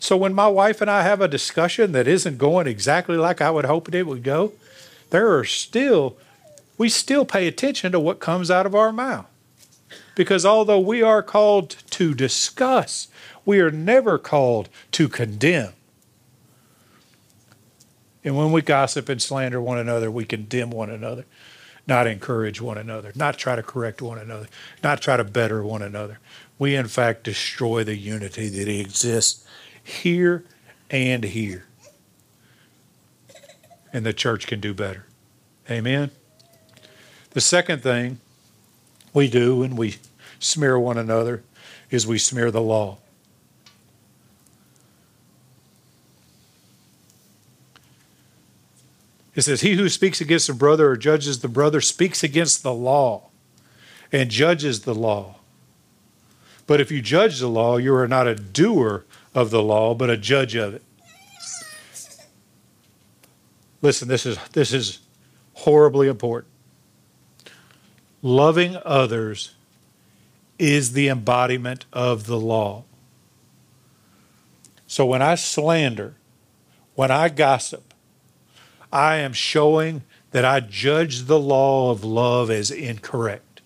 So 0.00 0.16
when 0.16 0.34
my 0.34 0.48
wife 0.48 0.80
and 0.80 0.90
I 0.90 1.04
have 1.04 1.20
a 1.20 1.28
discussion 1.28 1.92
that 1.92 2.08
isn't 2.08 2.36
going 2.36 2.66
exactly 2.66 3.16
like 3.16 3.40
I 3.40 3.52
would 3.52 3.64
hope 3.64 3.94
it 3.94 4.08
would 4.08 4.24
go, 4.24 4.54
there 5.10 5.38
are 5.38 5.44
still, 5.44 6.16
we 6.78 6.88
still 6.88 7.24
pay 7.24 7.46
attention 7.46 7.92
to 7.92 8.00
what 8.00 8.18
comes 8.18 8.50
out 8.50 8.66
of 8.66 8.74
our 8.74 8.92
mouth. 8.92 9.26
Because 10.16 10.44
although 10.44 10.80
we 10.80 11.00
are 11.00 11.22
called 11.22 11.76
to 11.90 12.14
discuss, 12.14 13.06
we 13.44 13.60
are 13.60 13.70
never 13.70 14.18
called 14.18 14.68
to 14.90 15.08
condemn. 15.08 15.74
And 18.24 18.36
when 18.36 18.50
we 18.50 18.62
gossip 18.62 19.08
and 19.08 19.22
slander 19.22 19.62
one 19.62 19.78
another, 19.78 20.10
we 20.10 20.24
condemn 20.24 20.70
one 20.70 20.90
another 20.90 21.24
not 21.88 22.06
encourage 22.06 22.60
one 22.60 22.78
another, 22.78 23.12
not 23.16 23.38
try 23.38 23.56
to 23.56 23.62
correct 23.62 24.00
one 24.02 24.18
another, 24.18 24.46
not 24.84 25.00
try 25.00 25.16
to 25.16 25.24
better 25.24 25.64
one 25.64 25.82
another. 25.82 26.20
We, 26.58 26.76
in 26.76 26.86
fact, 26.88 27.24
destroy 27.24 27.82
the 27.82 27.96
unity 27.96 28.48
that 28.48 28.68
exists 28.68 29.46
here 29.82 30.44
and 30.90 31.24
here. 31.24 31.64
and 33.92 34.04
the 34.04 34.12
church 34.12 34.46
can 34.46 34.60
do 34.60 34.74
better. 34.74 35.06
Amen. 35.70 36.10
The 37.30 37.40
second 37.40 37.82
thing 37.82 38.20
we 39.12 39.28
do 39.28 39.56
when 39.56 39.76
we 39.76 39.96
smear 40.38 40.78
one 40.78 40.98
another 40.98 41.42
is 41.90 42.06
we 42.06 42.18
smear 42.18 42.50
the 42.50 42.60
law. 42.60 42.98
It 49.38 49.42
says, 49.42 49.60
He 49.60 49.74
who 49.74 49.88
speaks 49.88 50.20
against 50.20 50.48
a 50.48 50.52
brother 50.52 50.90
or 50.90 50.96
judges 50.96 51.38
the 51.38 51.46
brother 51.46 51.80
speaks 51.80 52.24
against 52.24 52.64
the 52.64 52.74
law 52.74 53.28
and 54.10 54.32
judges 54.32 54.80
the 54.80 54.96
law. 54.96 55.36
But 56.66 56.80
if 56.80 56.90
you 56.90 57.00
judge 57.00 57.38
the 57.38 57.46
law, 57.46 57.76
you 57.76 57.94
are 57.94 58.08
not 58.08 58.26
a 58.26 58.34
doer 58.34 59.04
of 59.36 59.50
the 59.50 59.62
law, 59.62 59.94
but 59.94 60.10
a 60.10 60.16
judge 60.16 60.56
of 60.56 60.74
it. 60.74 60.82
Listen, 63.80 64.08
this 64.08 64.26
is 64.26 64.38
this 64.54 64.72
is 64.72 64.98
horribly 65.54 66.08
important. 66.08 66.52
Loving 68.22 68.76
others 68.84 69.54
is 70.58 70.94
the 70.94 71.06
embodiment 71.06 71.84
of 71.92 72.26
the 72.26 72.40
law. 72.40 72.82
So 74.88 75.06
when 75.06 75.22
I 75.22 75.36
slander, 75.36 76.16
when 76.96 77.12
I 77.12 77.28
gossip, 77.28 77.87
I 78.92 79.16
am 79.16 79.32
showing 79.32 80.02
that 80.30 80.44
I 80.44 80.60
judge 80.60 81.24
the 81.24 81.38
law 81.38 81.90
of 81.90 82.04
love 82.04 82.50
as 82.50 82.70
incorrect. 82.70 83.60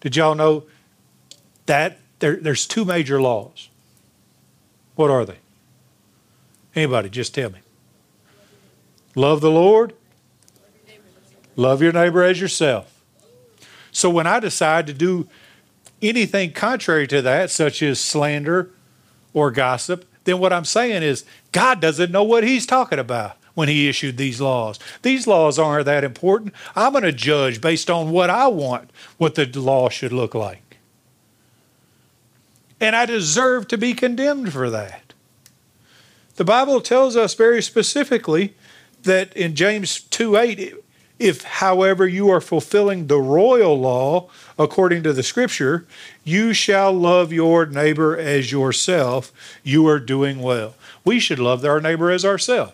Did 0.00 0.16
y'all 0.16 0.34
know 0.34 0.64
that 1.66 1.98
there, 2.18 2.36
there's 2.36 2.66
two 2.66 2.84
major 2.84 3.20
laws? 3.20 3.68
What 4.96 5.10
are 5.10 5.24
they? 5.24 5.38
Anybody, 6.74 7.08
just 7.08 7.34
tell 7.34 7.50
me. 7.50 7.60
Love 9.14 9.40
the 9.40 9.50
Lord. 9.50 9.94
Love 11.54 11.82
your 11.82 11.92
neighbor 11.92 12.22
as 12.22 12.40
yourself. 12.40 13.02
So 13.90 14.08
when 14.08 14.26
I 14.26 14.40
decide 14.40 14.86
to 14.86 14.94
do 14.94 15.28
anything 16.00 16.52
contrary 16.52 17.06
to 17.08 17.20
that, 17.22 17.50
such 17.50 17.82
as 17.82 18.00
slander 18.00 18.70
or 19.34 19.50
gossip, 19.50 20.06
then 20.24 20.38
what 20.38 20.52
I'm 20.52 20.64
saying 20.64 21.02
is 21.02 21.24
God 21.52 21.80
doesn't 21.80 22.10
know 22.10 22.22
what 22.22 22.44
He's 22.44 22.66
talking 22.66 22.98
about 22.98 23.36
when 23.54 23.68
He 23.68 23.88
issued 23.88 24.16
these 24.16 24.40
laws. 24.40 24.78
These 25.02 25.26
laws 25.26 25.58
aren't 25.58 25.86
that 25.86 26.04
important. 26.04 26.54
I'm 26.74 26.92
going 26.92 27.04
to 27.04 27.12
judge 27.12 27.60
based 27.60 27.90
on 27.90 28.10
what 28.10 28.30
I 28.30 28.46
want, 28.48 28.90
what 29.18 29.34
the 29.34 29.46
law 29.46 29.88
should 29.88 30.12
look 30.12 30.34
like. 30.34 30.78
And 32.80 32.96
I 32.96 33.06
deserve 33.06 33.68
to 33.68 33.78
be 33.78 33.94
condemned 33.94 34.52
for 34.52 34.68
that. 34.70 35.12
The 36.36 36.44
Bible 36.44 36.80
tells 36.80 37.16
us 37.16 37.34
very 37.34 37.62
specifically 37.62 38.54
that 39.02 39.32
in 39.36 39.54
James 39.54 40.00
2 40.00 40.36
8, 40.36 40.74
if, 41.22 41.44
however, 41.44 42.06
you 42.06 42.30
are 42.30 42.40
fulfilling 42.40 43.06
the 43.06 43.20
royal 43.20 43.78
law 43.78 44.28
according 44.58 45.04
to 45.04 45.12
the 45.12 45.22
scripture, 45.22 45.86
you 46.24 46.52
shall 46.52 46.92
love 46.92 47.32
your 47.32 47.64
neighbor 47.64 48.18
as 48.18 48.50
yourself, 48.50 49.32
you 49.62 49.86
are 49.86 50.00
doing 50.00 50.42
well. 50.42 50.74
We 51.04 51.20
should 51.20 51.38
love 51.38 51.64
our 51.64 51.80
neighbor 51.80 52.10
as 52.10 52.24
ourselves. 52.24 52.72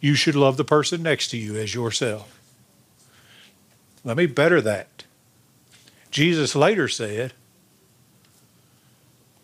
You 0.00 0.14
should 0.14 0.36
love 0.36 0.56
the 0.56 0.64
person 0.64 1.02
next 1.02 1.28
to 1.28 1.36
you 1.36 1.56
as 1.56 1.74
yourself. 1.74 2.40
Let 4.04 4.16
me 4.16 4.26
better 4.26 4.60
that. 4.60 5.04
Jesus 6.10 6.54
later 6.54 6.86
said, 6.86 7.32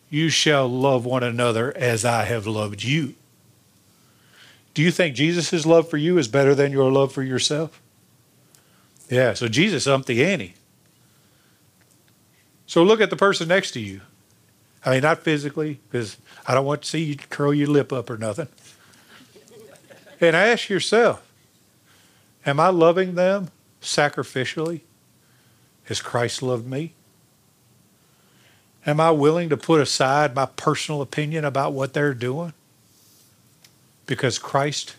You 0.08 0.28
shall 0.28 0.68
love 0.68 1.04
one 1.04 1.24
another 1.24 1.76
as 1.76 2.04
I 2.04 2.24
have 2.24 2.46
loved 2.46 2.84
you. 2.84 3.16
Do 4.76 4.82
you 4.82 4.90
think 4.90 5.16
Jesus' 5.16 5.64
love 5.64 5.88
for 5.88 5.96
you 5.96 6.18
is 6.18 6.28
better 6.28 6.54
than 6.54 6.70
your 6.70 6.92
love 6.92 7.10
for 7.10 7.22
yourself? 7.22 7.80
Yeah, 9.08 9.32
so 9.32 9.48
Jesus 9.48 9.86
upped 9.86 10.04
the 10.04 10.22
ante. 10.22 10.52
So 12.66 12.82
look 12.82 13.00
at 13.00 13.08
the 13.08 13.16
person 13.16 13.48
next 13.48 13.70
to 13.70 13.80
you. 13.80 14.02
I 14.84 14.90
mean, 14.90 15.00
not 15.00 15.20
physically, 15.20 15.80
because 15.88 16.18
I 16.46 16.52
don't 16.52 16.66
want 16.66 16.82
to 16.82 16.88
see 16.88 17.04
you 17.04 17.16
curl 17.16 17.54
your 17.54 17.68
lip 17.68 17.90
up 17.90 18.10
or 18.10 18.18
nothing. 18.18 18.48
And 20.20 20.36
ask 20.36 20.68
yourself 20.68 21.26
Am 22.44 22.60
I 22.60 22.68
loving 22.68 23.14
them 23.14 23.48
sacrificially 23.80 24.82
as 25.88 26.02
Christ 26.02 26.42
loved 26.42 26.66
me? 26.66 26.92
Am 28.84 29.00
I 29.00 29.10
willing 29.10 29.48
to 29.48 29.56
put 29.56 29.80
aside 29.80 30.34
my 30.34 30.44
personal 30.44 31.00
opinion 31.00 31.46
about 31.46 31.72
what 31.72 31.94
they're 31.94 32.12
doing? 32.12 32.52
Because 34.06 34.38
Christ 34.38 34.96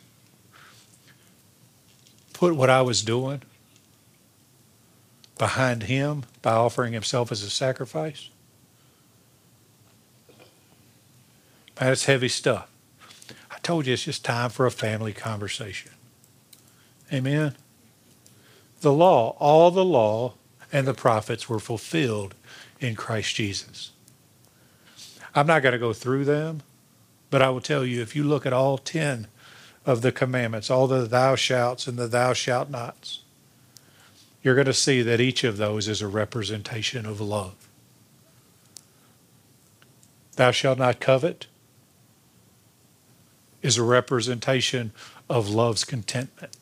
put 2.34 2.56
what 2.56 2.70
I 2.70 2.82
was 2.82 3.02
doing 3.02 3.42
behind 5.38 5.84
him 5.84 6.24
by 6.42 6.52
offering 6.52 6.94
himself 6.94 7.32
as 7.32 7.44
a 7.44 7.50
sacrifice. 7.50 8.30
It's 11.80 12.06
heavy 12.06 12.28
stuff. 12.28 12.70
I 13.52 13.58
told 13.60 13.86
you 13.86 13.94
it's 13.94 14.04
just 14.04 14.26
time 14.26 14.50
for 14.50 14.66
a 14.66 14.72
family 14.72 15.14
conversation. 15.14 15.92
Amen. 17.14 17.56
The 18.82 18.92
law, 18.92 19.36
all 19.40 19.72
the 19.72 19.86
law 19.86 20.34
and 20.72 20.88
the 20.88 20.94
prophets 20.94 21.48
were 21.48 21.60
fulfilled 21.60 22.36
in 22.80 22.96
Christ 22.96 23.36
Jesus. 23.36 23.92
I'm 25.34 25.48
not 25.48 25.62
going 25.62 25.74
to 25.74 25.80
go 25.80 25.94
through 25.94 26.26
them. 26.26 26.62
But 27.30 27.42
I 27.42 27.50
will 27.50 27.62
tell 27.62 27.86
you, 27.86 28.02
if 28.02 28.16
you 28.16 28.24
look 28.24 28.46
at 28.46 28.54
all 28.54 28.78
10 28.78 29.28
of 29.86 30.02
the 30.02 30.12
commandments, 30.12 30.70
all 30.70 30.88
the 30.88 31.06
thou 31.06 31.36
shalt 31.36 31.88
and 31.88 31.98
the 31.98 32.08
thou 32.08 32.34
shalt 32.34 32.70
nots, 32.70 33.22
you're 34.42 34.56
going 34.56 34.66
to 34.66 34.74
see 34.74 35.02
that 35.02 35.20
each 35.20 35.44
of 35.44 35.58
those 35.58 35.88
is 35.88 36.02
a 36.02 36.08
representation 36.08 37.06
of 37.06 37.20
love. 37.20 37.68
Thou 40.36 40.52
shalt 40.52 40.78
not 40.78 41.00
covet 41.00 41.48
is 43.62 43.78
a 43.78 43.84
representation 43.84 44.92
of 45.30 45.50
love's 45.50 45.84
contentment. 45.84 46.56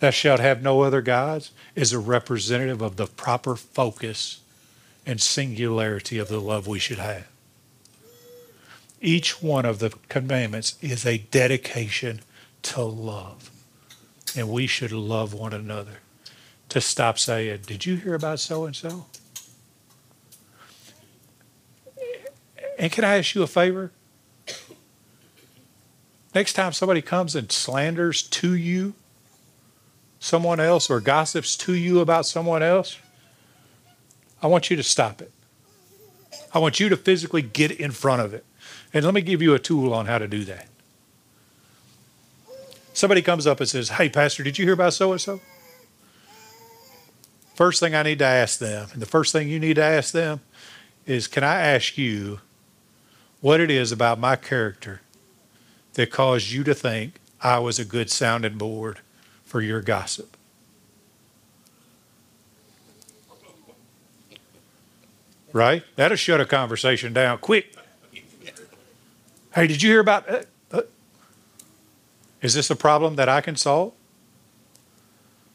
Thou 0.00 0.10
shalt 0.10 0.40
have 0.40 0.62
no 0.62 0.82
other 0.82 1.00
gods 1.00 1.52
is 1.74 1.92
a 1.92 1.98
representative 1.98 2.82
of 2.82 2.96
the 2.96 3.06
proper 3.06 3.56
focus 3.56 4.40
and 5.06 5.20
singularity 5.20 6.18
of 6.18 6.28
the 6.28 6.40
love 6.40 6.66
we 6.66 6.78
should 6.78 6.98
have. 6.98 7.26
Each 9.06 9.40
one 9.40 9.64
of 9.64 9.78
the 9.78 9.90
commandments 10.08 10.76
is 10.82 11.06
a 11.06 11.18
dedication 11.18 12.22
to 12.62 12.82
love. 12.82 13.52
And 14.36 14.48
we 14.48 14.66
should 14.66 14.90
love 14.90 15.32
one 15.32 15.52
another. 15.52 15.98
To 16.70 16.80
stop 16.80 17.16
saying, 17.16 17.60
Did 17.68 17.86
you 17.86 17.94
hear 17.94 18.14
about 18.14 18.40
so 18.40 18.64
and 18.64 18.74
so? 18.74 19.06
And 22.80 22.90
can 22.90 23.04
I 23.04 23.18
ask 23.18 23.36
you 23.36 23.44
a 23.44 23.46
favor? 23.46 23.92
Next 26.34 26.54
time 26.54 26.72
somebody 26.72 27.00
comes 27.00 27.36
and 27.36 27.52
slanders 27.52 28.24
to 28.24 28.54
you 28.54 28.94
someone 30.18 30.58
else 30.58 30.90
or 30.90 31.00
gossips 31.00 31.56
to 31.58 31.74
you 31.74 32.00
about 32.00 32.26
someone 32.26 32.64
else, 32.64 32.98
I 34.42 34.48
want 34.48 34.68
you 34.68 34.76
to 34.76 34.82
stop 34.82 35.22
it. 35.22 35.30
I 36.52 36.58
want 36.58 36.80
you 36.80 36.88
to 36.88 36.96
physically 36.96 37.42
get 37.42 37.70
in 37.70 37.92
front 37.92 38.22
of 38.22 38.34
it. 38.34 38.44
And 38.92 39.04
let 39.04 39.14
me 39.14 39.20
give 39.20 39.42
you 39.42 39.54
a 39.54 39.58
tool 39.58 39.92
on 39.92 40.06
how 40.06 40.18
to 40.18 40.28
do 40.28 40.44
that. 40.44 40.68
Somebody 42.96 43.20
comes 43.20 43.46
up 43.46 43.60
and 43.60 43.68
says, 43.68 43.90
Hey, 43.90 44.08
Pastor, 44.08 44.42
did 44.42 44.58
you 44.58 44.64
hear 44.64 44.72
about 44.72 44.94
so 44.94 45.12
and 45.12 45.20
so? 45.20 45.40
First 47.54 47.80
thing 47.80 47.94
I 47.94 48.02
need 48.02 48.18
to 48.20 48.24
ask 48.24 48.58
them, 48.58 48.88
and 48.92 49.02
the 49.02 49.06
first 49.06 49.32
thing 49.32 49.48
you 49.48 49.60
need 49.60 49.74
to 49.74 49.82
ask 49.82 50.12
them 50.12 50.40
is, 51.04 51.26
Can 51.26 51.44
I 51.44 51.60
ask 51.60 51.98
you 51.98 52.40
what 53.42 53.60
it 53.60 53.70
is 53.70 53.92
about 53.92 54.18
my 54.18 54.34
character 54.34 55.02
that 55.92 56.10
caused 56.10 56.50
you 56.50 56.64
to 56.64 56.74
think 56.74 57.20
I 57.42 57.58
was 57.58 57.78
a 57.78 57.84
good 57.84 58.10
sounding 58.10 58.56
board 58.56 59.00
for 59.44 59.60
your 59.60 59.82
gossip? 59.82 60.34
Right? 65.52 65.82
That'll 65.96 66.16
shut 66.16 66.40
a 66.40 66.46
conversation 66.46 67.12
down 67.12 67.38
quick. 67.38 67.74
Hey, 69.56 69.66
did 69.66 69.80
you 69.80 69.88
hear 69.88 70.00
about? 70.00 70.28
Uh, 70.28 70.42
uh, 70.70 70.82
is 72.42 72.52
this 72.52 72.68
a 72.68 72.76
problem 72.76 73.16
that 73.16 73.30
I 73.30 73.40
can 73.40 73.56
solve? 73.56 73.94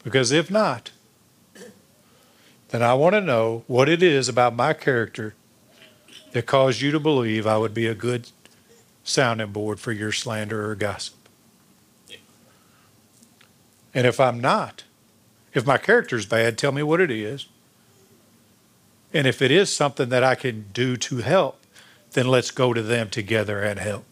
Because 0.02 0.32
if 0.32 0.50
not, 0.50 0.90
then 2.70 2.82
I 2.82 2.94
want 2.94 3.14
to 3.14 3.20
know 3.20 3.62
what 3.68 3.88
it 3.88 4.02
is 4.02 4.28
about 4.28 4.56
my 4.56 4.72
character 4.72 5.36
that 6.32 6.46
caused 6.46 6.80
you 6.80 6.90
to 6.90 6.98
believe 6.98 7.46
I 7.46 7.58
would 7.58 7.74
be 7.74 7.86
a 7.86 7.94
good 7.94 8.28
sounding 9.04 9.52
board 9.52 9.78
for 9.78 9.92
your 9.92 10.10
slander 10.10 10.68
or 10.68 10.74
gossip. 10.74 11.14
And 13.94 14.04
if 14.04 14.18
I'm 14.18 14.40
not, 14.40 14.82
if 15.54 15.64
my 15.64 15.78
character's 15.78 16.26
bad, 16.26 16.58
tell 16.58 16.72
me 16.72 16.82
what 16.82 17.00
it 17.00 17.12
is. 17.12 17.46
And 19.14 19.28
if 19.28 19.40
it 19.40 19.52
is 19.52 19.72
something 19.72 20.08
that 20.08 20.24
I 20.24 20.34
can 20.34 20.64
do 20.72 20.96
to 20.96 21.18
help, 21.18 21.61
then 22.12 22.26
let's 22.26 22.50
go 22.50 22.72
to 22.72 22.82
them 22.82 23.08
together 23.08 23.60
and 23.60 23.78
help. 23.78 24.04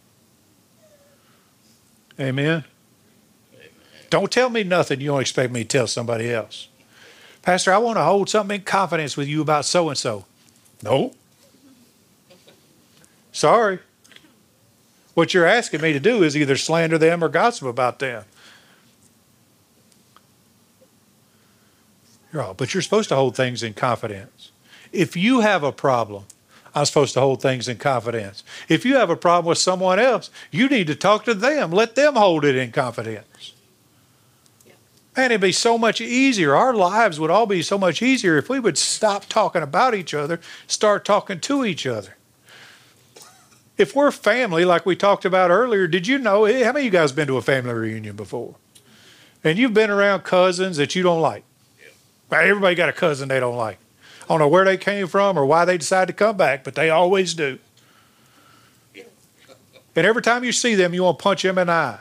Amen. 2.18 2.64
Don't 4.10 4.30
tell 4.30 4.50
me 4.50 4.64
nothing 4.64 5.00
you 5.00 5.08
don't 5.08 5.20
expect 5.20 5.52
me 5.52 5.62
to 5.62 5.68
tell 5.68 5.86
somebody 5.86 6.32
else. 6.32 6.68
Pastor, 7.42 7.72
I 7.72 7.78
want 7.78 7.96
to 7.96 8.02
hold 8.02 8.28
something 8.28 8.60
in 8.60 8.64
confidence 8.64 9.16
with 9.16 9.28
you 9.28 9.40
about 9.40 9.64
so 9.64 9.88
and 9.88 9.96
so. 9.96 10.26
No. 10.82 11.14
Sorry. 13.32 13.78
What 15.14 15.32
you're 15.32 15.46
asking 15.46 15.80
me 15.80 15.92
to 15.92 16.00
do 16.00 16.22
is 16.22 16.36
either 16.36 16.56
slander 16.56 16.98
them 16.98 17.22
or 17.22 17.28
gossip 17.28 17.66
about 17.66 17.98
them. 17.98 18.24
You're 22.32 22.42
all, 22.42 22.54
but 22.54 22.74
you're 22.74 22.82
supposed 22.82 23.08
to 23.08 23.16
hold 23.16 23.36
things 23.36 23.62
in 23.62 23.74
confidence. 23.74 24.52
If 24.92 25.16
you 25.16 25.40
have 25.40 25.62
a 25.62 25.72
problem, 25.72 26.24
I'm 26.74 26.84
supposed 26.84 27.14
to 27.14 27.20
hold 27.20 27.42
things 27.42 27.68
in 27.68 27.78
confidence. 27.78 28.44
If 28.68 28.84
you 28.84 28.96
have 28.96 29.10
a 29.10 29.16
problem 29.16 29.48
with 29.48 29.58
someone 29.58 29.98
else, 29.98 30.30
you 30.50 30.68
need 30.68 30.86
to 30.86 30.94
talk 30.94 31.24
to 31.24 31.34
them. 31.34 31.72
Let 31.72 31.96
them 31.96 32.14
hold 32.14 32.44
it 32.44 32.54
in 32.54 32.70
confidence. 32.70 33.54
Man, 35.16 35.32
it'd 35.32 35.40
be 35.40 35.52
so 35.52 35.76
much 35.76 36.00
easier. 36.00 36.54
Our 36.54 36.72
lives 36.72 37.18
would 37.18 37.30
all 37.30 37.46
be 37.46 37.62
so 37.62 37.76
much 37.76 38.00
easier 38.00 38.38
if 38.38 38.48
we 38.48 38.60
would 38.60 38.78
stop 38.78 39.26
talking 39.26 39.62
about 39.62 39.94
each 39.94 40.14
other, 40.14 40.40
start 40.68 41.04
talking 41.04 41.40
to 41.40 41.64
each 41.64 41.86
other. 41.86 42.16
If 43.76 43.96
we're 43.96 44.12
family, 44.12 44.64
like 44.64 44.86
we 44.86 44.94
talked 44.94 45.24
about 45.24 45.50
earlier, 45.50 45.86
did 45.88 46.06
you 46.06 46.18
know 46.18 46.44
eh, 46.44 46.64
how 46.64 46.72
many 46.72 46.86
of 46.86 46.92
you 46.92 46.98
guys 46.98 47.12
been 47.12 47.26
to 47.26 47.38
a 47.38 47.42
family 47.42 47.72
reunion 47.72 48.14
before? 48.14 48.54
And 49.42 49.58
you've 49.58 49.74
been 49.74 49.90
around 49.90 50.22
cousins 50.22 50.76
that 50.76 50.94
you 50.94 51.02
don't 51.02 51.20
like. 51.20 51.44
Everybody 52.30 52.76
got 52.76 52.88
a 52.88 52.92
cousin 52.92 53.28
they 53.28 53.40
don't 53.40 53.56
like. 53.56 53.78
I 54.22 54.26
don't 54.26 54.38
know 54.38 54.48
where 54.48 54.64
they 54.64 54.76
came 54.76 55.06
from 55.06 55.38
or 55.38 55.44
why 55.44 55.64
they 55.64 55.78
decided 55.78 56.12
to 56.12 56.12
come 56.12 56.36
back, 56.36 56.62
but 56.62 56.74
they 56.74 56.90
always 56.90 57.34
do. 57.34 57.58
And 59.96 60.06
every 60.06 60.22
time 60.22 60.44
you 60.44 60.52
see 60.52 60.74
them, 60.74 60.94
you 60.94 61.02
want 61.02 61.18
to 61.18 61.22
punch 61.22 61.42
them 61.42 61.58
in 61.58 61.66
the 61.66 61.72
eye. 61.72 61.98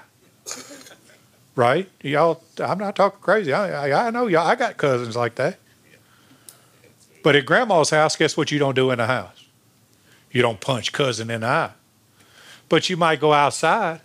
Right? 1.55 1.89
Y'all, 2.01 2.41
I'm 2.59 2.77
not 2.77 2.95
talking 2.95 3.19
crazy. 3.19 3.51
I, 3.51 3.89
I, 3.89 4.07
I 4.07 4.09
know 4.11 4.27
y'all, 4.27 4.47
I 4.47 4.55
got 4.55 4.77
cousins 4.77 5.15
like 5.15 5.35
that. 5.35 5.57
But 7.23 7.35
at 7.35 7.45
grandma's 7.45 7.89
house, 7.89 8.15
guess 8.15 8.37
what 8.37 8.51
you 8.51 8.59
don't 8.59 8.75
do 8.75 8.91
in 8.91 8.97
the 8.97 9.07
house? 9.07 9.45
You 10.31 10.41
don't 10.41 10.61
punch 10.61 10.93
cousin 10.93 11.29
in 11.29 11.41
the 11.41 11.47
eye. 11.47 11.71
But 12.69 12.89
you 12.89 12.95
might 12.95 13.19
go 13.19 13.33
outside, 13.33 14.01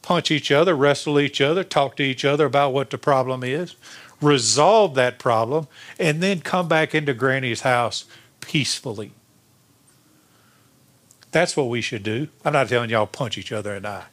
punch 0.00 0.30
each 0.30 0.52
other, 0.52 0.74
wrestle 0.74 1.18
each 1.18 1.40
other, 1.40 1.64
talk 1.64 1.96
to 1.96 2.02
each 2.02 2.24
other 2.24 2.46
about 2.46 2.72
what 2.72 2.90
the 2.90 2.98
problem 2.98 3.42
is, 3.42 3.74
resolve 4.24 4.94
that 4.94 5.18
problem, 5.18 5.68
and 5.98 6.22
then 6.22 6.40
come 6.40 6.68
back 6.68 6.94
into 6.94 7.14
Granny's 7.14 7.60
house 7.60 8.04
peacefully. 8.40 9.12
That's 11.30 11.56
what 11.56 11.68
we 11.68 11.80
should 11.80 12.02
do. 12.02 12.28
I'm 12.44 12.52
not 12.52 12.68
telling 12.68 12.90
y'all 12.90 13.06
punch 13.06 13.36
each 13.36 13.52
other 13.52 13.74
in 13.74 13.82
the 13.82 13.88
eye. 13.88 14.04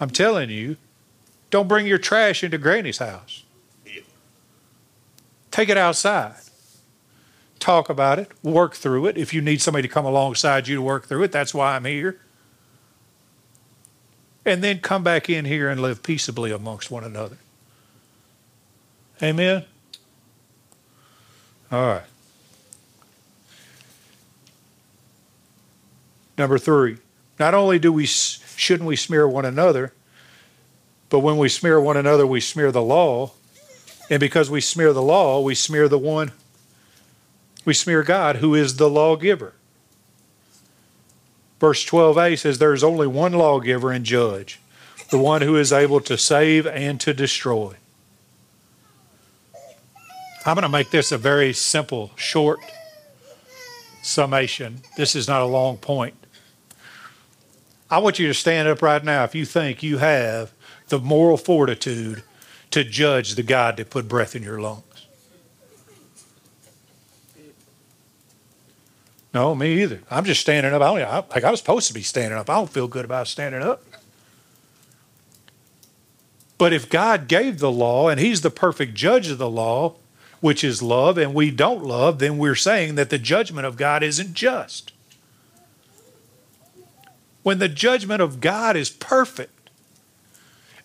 I'm 0.00 0.10
telling 0.10 0.50
you, 0.50 0.76
don't 1.50 1.68
bring 1.68 1.86
your 1.86 1.98
trash 1.98 2.42
into 2.42 2.58
Granny's 2.58 2.98
house. 2.98 3.44
Take 5.52 5.68
it 5.68 5.76
outside. 5.76 6.34
Talk 7.60 7.88
about 7.88 8.18
it. 8.18 8.32
Work 8.42 8.74
through 8.74 9.06
it. 9.06 9.16
If 9.16 9.32
you 9.32 9.40
need 9.40 9.62
somebody 9.62 9.86
to 9.86 9.94
come 9.94 10.04
alongside 10.04 10.66
you 10.66 10.74
to 10.74 10.82
work 10.82 11.06
through 11.06 11.22
it, 11.22 11.30
that's 11.30 11.54
why 11.54 11.76
I'm 11.76 11.84
here. 11.84 12.20
And 14.44 14.64
then 14.64 14.80
come 14.80 15.04
back 15.04 15.30
in 15.30 15.44
here 15.44 15.70
and 15.70 15.80
live 15.80 16.02
peaceably 16.02 16.50
amongst 16.50 16.90
one 16.90 17.04
another. 17.04 17.38
Amen? 19.22 19.64
All 21.70 21.86
right. 21.86 22.02
Number 26.36 26.58
three, 26.58 26.98
not 27.38 27.54
only 27.54 27.78
do 27.78 27.92
we 27.92 28.06
shouldn't 28.06 28.88
we 28.88 28.96
smear 28.96 29.28
one 29.28 29.44
another, 29.44 29.92
but 31.08 31.20
when 31.20 31.38
we 31.38 31.48
smear 31.48 31.80
one 31.80 31.96
another, 31.96 32.26
we 32.26 32.40
smear 32.40 32.72
the 32.72 32.82
law, 32.82 33.32
and 34.10 34.18
because 34.18 34.50
we 34.50 34.60
smear 34.60 34.92
the 34.92 35.02
law, 35.02 35.40
we 35.40 35.54
smear 35.54 35.88
the 35.88 35.98
one, 35.98 36.32
we 37.64 37.72
smear 37.72 38.02
God, 38.02 38.36
who 38.36 38.54
is 38.54 38.76
the 38.76 38.90
lawgiver. 38.90 39.54
Verse 41.60 41.84
12a 41.86 42.38
says, 42.38 42.58
There 42.58 42.74
is 42.74 42.84
only 42.84 43.06
one 43.06 43.32
lawgiver 43.32 43.90
and 43.92 44.04
judge, 44.04 44.60
the 45.10 45.18
one 45.18 45.42
who 45.42 45.56
is 45.56 45.72
able 45.72 46.00
to 46.00 46.18
save 46.18 46.66
and 46.66 47.00
to 47.00 47.14
destroy. 47.14 47.76
I'm 50.46 50.54
going 50.54 50.62
to 50.62 50.68
make 50.68 50.90
this 50.90 51.10
a 51.10 51.16
very 51.16 51.54
simple, 51.54 52.10
short 52.16 52.60
summation. 54.02 54.82
This 54.96 55.16
is 55.16 55.26
not 55.26 55.40
a 55.40 55.46
long 55.46 55.78
point. 55.78 56.14
I 57.90 57.98
want 57.98 58.18
you 58.18 58.26
to 58.26 58.34
stand 58.34 58.68
up 58.68 58.82
right 58.82 59.02
now 59.02 59.24
if 59.24 59.34
you 59.34 59.46
think 59.46 59.82
you 59.82 59.98
have 59.98 60.52
the 60.88 60.98
moral 60.98 61.38
fortitude 61.38 62.22
to 62.72 62.84
judge 62.84 63.36
the 63.36 63.42
God 63.42 63.78
that 63.78 63.88
put 63.88 64.06
breath 64.06 64.36
in 64.36 64.42
your 64.42 64.60
lungs. 64.60 64.82
No, 69.32 69.54
me 69.54 69.82
either. 69.82 70.00
I'm 70.10 70.24
just 70.24 70.42
standing 70.42 70.72
up. 70.72 70.82
I 70.82 70.88
only, 70.88 71.02
I, 71.02 71.16
like 71.16 71.42
I 71.42 71.50
was 71.50 71.58
supposed 71.58 71.88
to 71.88 71.94
be 71.94 72.02
standing 72.02 72.38
up. 72.38 72.50
I 72.50 72.54
don't 72.54 72.70
feel 72.70 72.86
good 72.86 73.04
about 73.04 73.28
standing 73.28 73.62
up. 73.62 73.82
But 76.58 76.72
if 76.72 76.88
God 76.88 77.28
gave 77.28 77.58
the 77.58 77.72
law 77.72 78.08
and 78.08 78.20
He's 78.20 78.42
the 78.42 78.50
perfect 78.50 78.94
judge 78.94 79.28
of 79.28 79.38
the 79.38 79.50
law, 79.50 79.96
which 80.44 80.62
is 80.62 80.82
love, 80.82 81.16
and 81.16 81.32
we 81.32 81.50
don't 81.50 81.82
love, 81.82 82.18
then 82.18 82.36
we're 82.36 82.54
saying 82.54 82.96
that 82.96 83.08
the 83.08 83.16
judgment 83.16 83.66
of 83.66 83.78
God 83.78 84.02
isn't 84.02 84.34
just. 84.34 84.92
When 87.42 87.60
the 87.60 87.68
judgment 87.70 88.20
of 88.20 88.42
God 88.42 88.76
is 88.76 88.90
perfect, 88.90 89.70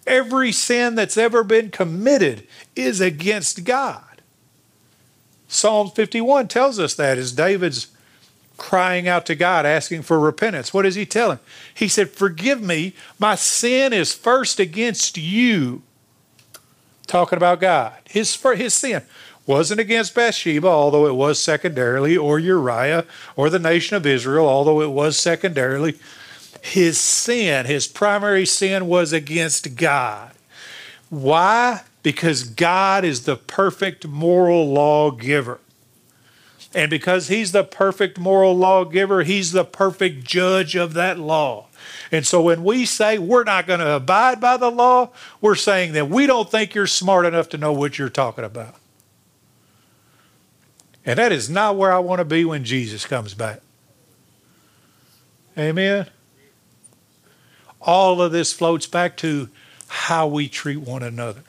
every 0.07 0.53
sin 0.53 0.95
that's 0.95 1.17
ever 1.17 1.43
been 1.43 1.71
committed 1.71 2.47
is 2.73 3.01
against 3.01 3.65
God. 3.65 4.21
Psalm 5.49 5.89
51 5.89 6.47
tells 6.47 6.79
us 6.79 6.95
that 6.95 7.17
as 7.17 7.33
David's 7.33 7.87
crying 8.55 9.09
out 9.09 9.25
to 9.25 9.35
God, 9.35 9.65
asking 9.65 10.03
for 10.03 10.21
repentance. 10.21 10.73
What 10.73 10.83
does 10.83 10.95
he 10.95 11.05
tell 11.05 11.33
him? 11.33 11.39
He 11.73 11.89
said, 11.89 12.11
Forgive 12.11 12.61
me, 12.61 12.93
my 13.19 13.35
sin 13.35 13.91
is 13.91 14.13
first 14.13 14.57
against 14.57 15.17
you. 15.17 15.81
Talking 17.07 17.37
about 17.37 17.59
God. 17.59 17.95
His, 18.05 18.41
his 18.55 18.73
sin 18.73 19.01
wasn't 19.49 19.79
against 19.79 20.13
Bathsheba, 20.13 20.67
although 20.67 21.07
it 21.07 21.15
was 21.15 21.41
secondarily, 21.41 22.15
or 22.15 22.37
Uriah, 22.37 23.03
or 23.35 23.49
the 23.49 23.57
nation 23.57 23.97
of 23.97 24.05
Israel, 24.05 24.47
although 24.47 24.79
it 24.79 24.91
was 24.91 25.17
secondarily. 25.17 25.97
His 26.61 26.99
sin, 26.99 27.65
his 27.65 27.87
primary 27.87 28.45
sin, 28.45 28.85
was 28.85 29.11
against 29.11 29.75
God. 29.75 30.33
Why? 31.09 31.81
Because 32.03 32.43
God 32.43 33.03
is 33.03 33.25
the 33.25 33.37
perfect 33.37 34.05
moral 34.05 34.71
lawgiver. 34.71 35.59
And 36.75 36.91
because 36.91 37.29
he's 37.29 37.51
the 37.51 37.63
perfect 37.63 38.19
moral 38.19 38.55
lawgiver, 38.55 39.23
he's 39.23 39.51
the 39.51 39.65
perfect 39.65 40.25
judge 40.25 40.75
of 40.75 40.93
that 40.93 41.17
law. 41.17 41.65
And 42.11 42.27
so 42.27 42.39
when 42.39 42.63
we 42.63 42.85
say 42.85 43.17
we're 43.17 43.45
not 43.45 43.65
going 43.65 43.79
to 43.79 43.95
abide 43.95 44.39
by 44.39 44.57
the 44.57 44.69
law, 44.69 45.09
we're 45.41 45.55
saying 45.55 45.93
that 45.93 46.07
we 46.07 46.27
don't 46.27 46.51
think 46.51 46.75
you're 46.75 46.85
smart 46.85 47.25
enough 47.25 47.49
to 47.49 47.57
know 47.57 47.73
what 47.73 47.97
you're 47.97 48.09
talking 48.09 48.45
about. 48.45 48.75
And 51.09 51.17
that 51.17 51.31
is 51.31 51.49
not 51.49 51.75
where 51.75 51.91
I 51.91 51.97
want 51.97 52.19
to 52.19 52.23
be 52.23 52.45
when 52.45 52.63
Jesus 52.63 53.03
comes 53.03 53.33
back. 53.33 53.61
Amen. 55.57 56.05
All 57.81 58.21
of 58.21 58.31
this 58.31 58.53
floats 58.53 58.85
back 58.85 59.17
to 59.17 59.49
how 59.87 60.27
we 60.27 60.47
treat 60.47 60.77
one 60.77 61.01
another, 61.01 61.41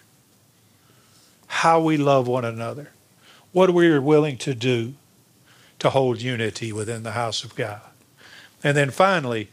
how 1.47 1.79
we 1.79 1.99
love 1.99 2.27
one 2.27 2.47
another, 2.47 2.89
what 3.53 3.75
we're 3.75 4.01
willing 4.01 4.39
to 4.39 4.55
do 4.55 4.95
to 5.79 5.91
hold 5.91 6.23
unity 6.23 6.73
within 6.73 7.03
the 7.03 7.13
house 7.13 7.45
of 7.45 7.55
God. 7.55 7.83
And 8.65 8.75
then 8.75 8.89
finally, 8.89 9.51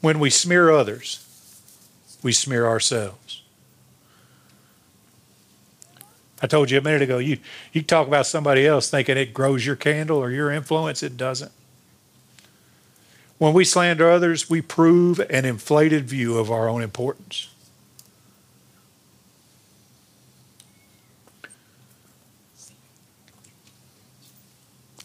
when 0.00 0.18
we 0.18 0.30
smear 0.30 0.68
others, 0.68 1.24
we 2.24 2.32
smear 2.32 2.66
ourselves. 2.66 3.43
I 6.42 6.46
told 6.46 6.70
you 6.70 6.78
a 6.78 6.82
minute 6.82 7.02
ago, 7.02 7.18
you, 7.18 7.38
you 7.72 7.82
talk 7.82 8.06
about 8.06 8.26
somebody 8.26 8.66
else 8.66 8.90
thinking 8.90 9.16
it 9.16 9.32
grows 9.32 9.64
your 9.64 9.76
candle 9.76 10.18
or 10.18 10.30
your 10.30 10.50
influence, 10.50 11.02
it 11.02 11.16
doesn't. 11.16 11.52
When 13.38 13.52
we 13.52 13.64
slander 13.64 14.10
others, 14.10 14.48
we 14.48 14.60
prove 14.60 15.20
an 15.20 15.44
inflated 15.44 16.04
view 16.04 16.38
of 16.38 16.50
our 16.50 16.68
own 16.68 16.82
importance. 16.82 17.48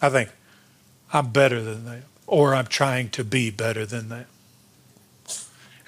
I 0.01 0.09
think 0.09 0.29
I'm 1.11 1.31
better 1.31 1.61
than 1.61 1.85
them, 1.85 2.03
or 2.27 2.55
I'm 2.55 2.67
trying 2.67 3.09
to 3.09 3.23
be 3.23 3.49
better 3.49 3.85
than 3.85 4.09
them. 4.09 4.25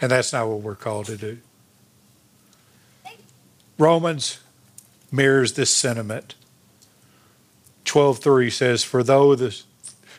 And 0.02 0.12
that's 0.12 0.34
not 0.34 0.48
what 0.48 0.62
we're 0.62 0.76
called 0.76 1.06
to 1.06 1.18
do. 1.18 1.38
Romans 3.78 4.39
mirrors 5.12 5.53
this 5.53 5.70
sentiment. 5.70 6.36
12:3 7.86 8.49
says, 8.49 8.84
"For 8.84 9.03
though 9.03 9.36
the 9.36 9.55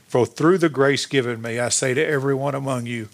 for 0.07 0.27
through 0.27 0.59
the 0.59 0.69
grace 0.69 1.07
given 1.07 1.41
me, 1.41 1.59
I 1.59 1.71
say 1.71 1.95
to 1.95 2.07
everyone 2.07 2.55
among 2.55 2.85
you, 2.85 3.09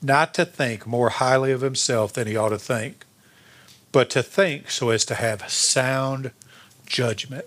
not 0.00 0.32
to 0.34 0.44
think 0.44 0.86
more 0.86 1.10
highly 1.10 1.50
of 1.50 1.62
himself 1.62 2.12
than 2.12 2.28
he 2.28 2.36
ought 2.36 2.50
to 2.50 2.58
think, 2.58 3.04
but 3.90 4.08
to 4.10 4.22
think 4.22 4.70
so 4.70 4.90
as 4.90 5.04
to 5.06 5.16
have 5.16 5.50
sound 5.50 6.30
judgment, 6.86 7.46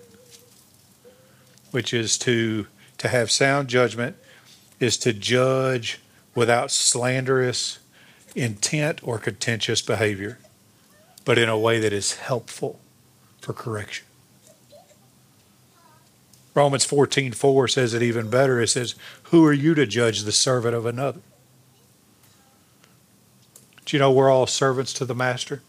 which 1.70 1.94
is 1.94 2.18
to 2.18 2.66
to 2.98 3.08
have 3.08 3.30
sound 3.30 3.68
judgment 3.68 4.16
is 4.80 4.96
to 4.98 5.12
judge 5.12 6.00
without 6.34 6.70
slanderous 6.70 7.78
intent 8.34 9.00
or 9.02 9.18
contentious 9.18 9.80
behavior, 9.80 10.38
but 11.24 11.38
in 11.38 11.48
a 11.48 11.58
way 11.58 11.80
that 11.80 11.92
is 11.92 12.14
helpful 12.14 12.80
for 13.40 13.52
correction. 13.52 14.06
Romans 16.54 16.84
14 16.84 17.32
4 17.32 17.68
says 17.68 17.94
it 17.94 18.02
even 18.02 18.30
better. 18.30 18.60
It 18.60 18.68
says, 18.68 18.94
Who 19.24 19.44
are 19.46 19.52
you 19.52 19.74
to 19.74 19.86
judge 19.86 20.22
the 20.22 20.32
servant 20.32 20.74
of 20.74 20.86
another? 20.86 21.20
Do 23.84 23.96
you 23.96 24.00
know 24.00 24.10
we're 24.10 24.30
all 24.30 24.46
servants 24.46 24.92
to 24.94 25.04
the 25.04 25.14
master? 25.14 25.62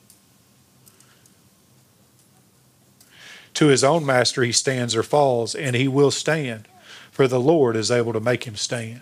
To 3.54 3.68
his 3.68 3.84
own 3.84 4.06
master 4.06 4.44
he 4.44 4.52
stands 4.52 4.96
or 4.96 5.04
falls, 5.04 5.54
and 5.54 5.76
he 5.76 5.88
will 5.88 6.12
stand, 6.12 6.68
for 7.12 7.28
the 7.28 7.40
Lord 7.40 7.76
is 7.76 7.92
able 7.92 8.14
to 8.14 8.20
make 8.20 8.46
him 8.46 8.56
stand. 8.56 9.02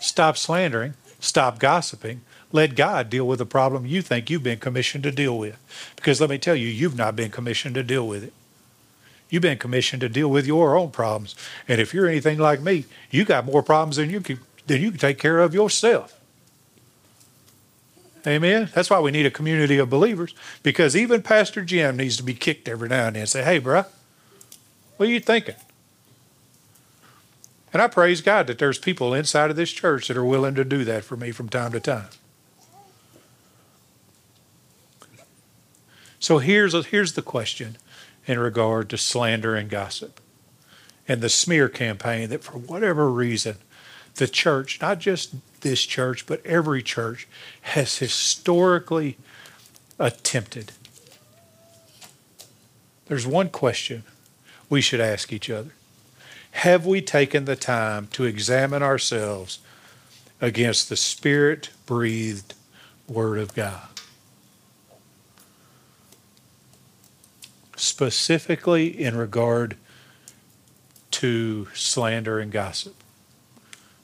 Stop 0.00 0.36
slandering, 0.36 0.94
stop 1.20 1.58
gossiping, 1.58 2.22
let 2.52 2.76
God 2.76 3.10
deal 3.10 3.26
with 3.26 3.38
the 3.38 3.46
problem 3.46 3.86
you 3.86 4.02
think 4.02 4.30
you've 4.30 4.42
been 4.42 4.58
commissioned 4.58 5.04
to 5.04 5.10
deal 5.10 5.36
with. 5.38 5.56
Because 5.96 6.20
let 6.20 6.30
me 6.30 6.38
tell 6.38 6.54
you, 6.54 6.68
you've 6.68 6.96
not 6.96 7.16
been 7.16 7.30
commissioned 7.30 7.74
to 7.74 7.82
deal 7.82 8.06
with 8.06 8.22
it. 8.22 8.32
You've 9.30 9.42
been 9.42 9.58
commissioned 9.58 10.02
to 10.02 10.10
deal 10.10 10.28
with 10.28 10.46
your 10.46 10.76
own 10.76 10.90
problems. 10.90 11.34
And 11.66 11.80
if 11.80 11.94
you're 11.94 12.06
anything 12.06 12.38
like 12.38 12.60
me, 12.60 12.84
you 13.10 13.24
got 13.24 13.46
more 13.46 13.62
problems 13.62 13.96
than 13.96 14.10
you 14.10 14.20
can 14.20 14.38
than 14.66 14.80
you 14.80 14.90
can 14.90 15.00
take 15.00 15.18
care 15.18 15.40
of 15.40 15.54
yourself. 15.54 16.18
Amen. 18.26 18.70
That's 18.72 18.88
why 18.88 19.00
we 19.00 19.10
need 19.10 19.26
a 19.26 19.30
community 19.30 19.78
of 19.78 19.90
believers. 19.90 20.34
Because 20.62 20.94
even 20.94 21.22
Pastor 21.22 21.64
Jim 21.64 21.96
needs 21.96 22.16
to 22.18 22.22
be 22.22 22.34
kicked 22.34 22.68
every 22.68 22.88
now 22.88 23.06
and 23.06 23.16
then 23.16 23.22
and 23.22 23.28
say, 23.28 23.42
hey, 23.42 23.60
bruh, 23.60 23.86
what 24.96 25.08
are 25.08 25.12
you 25.12 25.18
thinking? 25.18 25.56
And 27.72 27.82
I 27.82 27.88
praise 27.88 28.20
God 28.20 28.46
that 28.46 28.58
there's 28.58 28.78
people 28.78 29.14
inside 29.14 29.50
of 29.50 29.56
this 29.56 29.72
church 29.72 30.06
that 30.08 30.16
are 30.16 30.24
willing 30.24 30.54
to 30.54 30.64
do 30.64 30.84
that 30.84 31.04
for 31.04 31.16
me 31.16 31.32
from 31.32 31.48
time 31.48 31.72
to 31.72 31.80
time. 31.80 32.08
So 36.22 36.38
here's, 36.38 36.72
a, 36.72 36.84
here's 36.84 37.14
the 37.14 37.20
question 37.22 37.78
in 38.28 38.38
regard 38.38 38.88
to 38.90 38.96
slander 38.96 39.56
and 39.56 39.68
gossip 39.68 40.20
and 41.08 41.20
the 41.20 41.28
smear 41.28 41.68
campaign 41.68 42.28
that, 42.28 42.44
for 42.44 42.58
whatever 42.58 43.10
reason, 43.10 43.56
the 44.14 44.28
church, 44.28 44.80
not 44.80 45.00
just 45.00 45.34
this 45.62 45.82
church, 45.82 46.24
but 46.24 46.46
every 46.46 46.80
church, 46.80 47.26
has 47.62 47.98
historically 47.98 49.18
attempted. 49.98 50.70
There's 53.06 53.26
one 53.26 53.48
question 53.48 54.04
we 54.70 54.80
should 54.80 55.00
ask 55.00 55.32
each 55.32 55.50
other 55.50 55.72
Have 56.52 56.86
we 56.86 57.02
taken 57.02 57.46
the 57.46 57.56
time 57.56 58.06
to 58.12 58.26
examine 58.26 58.84
ourselves 58.84 59.58
against 60.40 60.88
the 60.88 60.96
Spirit 60.96 61.70
breathed 61.84 62.54
Word 63.08 63.40
of 63.40 63.54
God? 63.54 63.91
Specifically 67.82 68.86
in 68.86 69.16
regard 69.16 69.76
to 71.10 71.66
slander 71.74 72.38
and 72.38 72.52
gossip, 72.52 72.94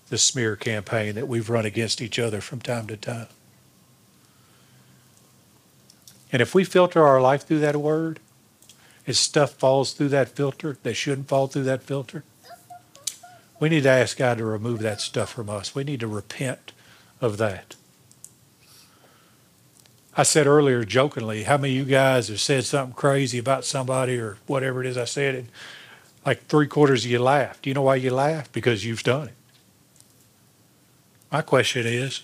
the 0.09 0.18
smear 0.18 0.57
campaign 0.57 1.14
that 1.14 1.29
we've 1.29 1.49
run 1.49 1.64
against 1.64 2.03
each 2.03 2.18
other 2.18 2.41
from 2.41 2.61
time 2.61 2.89
to 2.89 2.97
time. 2.97 3.29
And 6.33 6.43
if 6.43 6.57
we 6.57 6.64
filter 6.64 7.07
our 7.07 7.20
life 7.20 7.47
through 7.47 7.61
that 7.61 7.76
word, 7.76 8.18
if 9.07 9.14
stuff 9.14 9.53
falls 9.53 9.93
through 9.93 10.09
that 10.09 10.31
filter 10.31 10.76
that 10.83 10.95
shouldn't 10.95 11.29
fall 11.29 11.47
through 11.47 11.62
that 11.62 11.85
filter, 11.85 12.24
we 13.61 13.68
need 13.68 13.85
to 13.85 13.91
ask 13.91 14.18
God 14.18 14.39
to 14.39 14.45
remove 14.45 14.81
that 14.81 15.01
stuff 15.01 15.31
from 15.31 15.49
us. 15.49 15.76
We 15.76 15.85
need 15.85 16.01
to 16.01 16.09
repent 16.09 16.72
of 17.20 17.37
that. 17.37 17.76
I 20.19 20.25
said 20.25 20.49
earlier 20.49 20.83
jokingly, 20.83 21.45
how 21.45 21.59
many 21.59 21.79
of 21.79 21.87
you 21.87 21.95
guys 21.95 22.27
have 22.27 22.41
said 22.41 22.64
something 22.64 22.93
crazy 22.93 23.39
about 23.39 23.64
somebody 23.64 24.19
or 24.19 24.37
whatever 24.49 24.81
it 24.81 24.89
is 24.89 24.99
I 24.99 25.05
said, 25.05 25.37
and 25.37 25.49
like 26.27 26.47
three 26.47 26.66
quarters 26.66 27.05
of 27.05 27.11
you 27.12 27.21
laughed. 27.21 27.62
Do 27.62 27.71
you 27.71 27.75
know 27.75 27.83
why 27.83 27.95
you 27.95 28.11
laughed? 28.11 28.51
Because 28.51 28.85
you've 28.85 29.05
done 29.05 29.29
it. 29.29 29.35
My 31.31 31.41
question 31.41 31.87
is, 31.87 32.23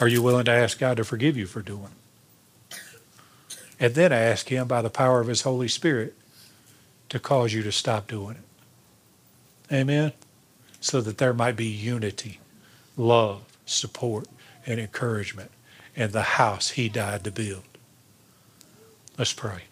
are 0.00 0.08
you 0.08 0.20
willing 0.20 0.46
to 0.46 0.50
ask 0.50 0.80
God 0.80 0.96
to 0.96 1.04
forgive 1.04 1.36
you 1.36 1.46
for 1.46 1.62
doing 1.62 1.90
it? 2.70 2.78
And 3.78 3.94
then 3.94 4.12
ask 4.12 4.48
Him 4.48 4.66
by 4.66 4.82
the 4.82 4.90
power 4.90 5.20
of 5.20 5.28
His 5.28 5.42
Holy 5.42 5.68
Spirit 5.68 6.16
to 7.10 7.20
cause 7.20 7.52
you 7.52 7.62
to 7.62 7.70
stop 7.70 8.08
doing 8.08 8.38
it. 8.38 9.72
Amen? 9.72 10.12
So 10.80 11.00
that 11.00 11.18
there 11.18 11.32
might 11.32 11.54
be 11.54 11.66
unity, 11.66 12.40
love, 12.96 13.44
support, 13.66 14.26
and 14.66 14.80
encouragement 14.80 15.52
in 15.98 16.12
the 16.12 16.22
house 16.22 16.70
He 16.70 16.88
died 16.88 17.24
to 17.24 17.30
build. 17.30 17.64
Let's 19.18 19.32
pray. 19.32 19.64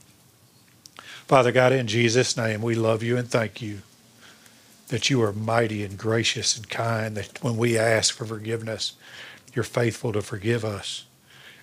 Father 1.26 1.52
God, 1.52 1.72
in 1.72 1.86
Jesus' 1.86 2.36
name, 2.36 2.60
we 2.60 2.74
love 2.74 3.02
you 3.02 3.16
and 3.16 3.28
thank 3.28 3.62
you 3.62 3.82
that 4.88 5.08
you 5.08 5.22
are 5.22 5.32
mighty 5.32 5.82
and 5.82 5.96
gracious 5.96 6.56
and 6.56 6.68
kind, 6.68 7.16
that 7.16 7.42
when 7.42 7.56
we 7.56 7.78
ask 7.78 8.14
for 8.14 8.24
forgiveness, 8.24 8.92
you're 9.54 9.64
faithful 9.64 10.12
to 10.12 10.22
forgive 10.22 10.64
us. 10.64 11.04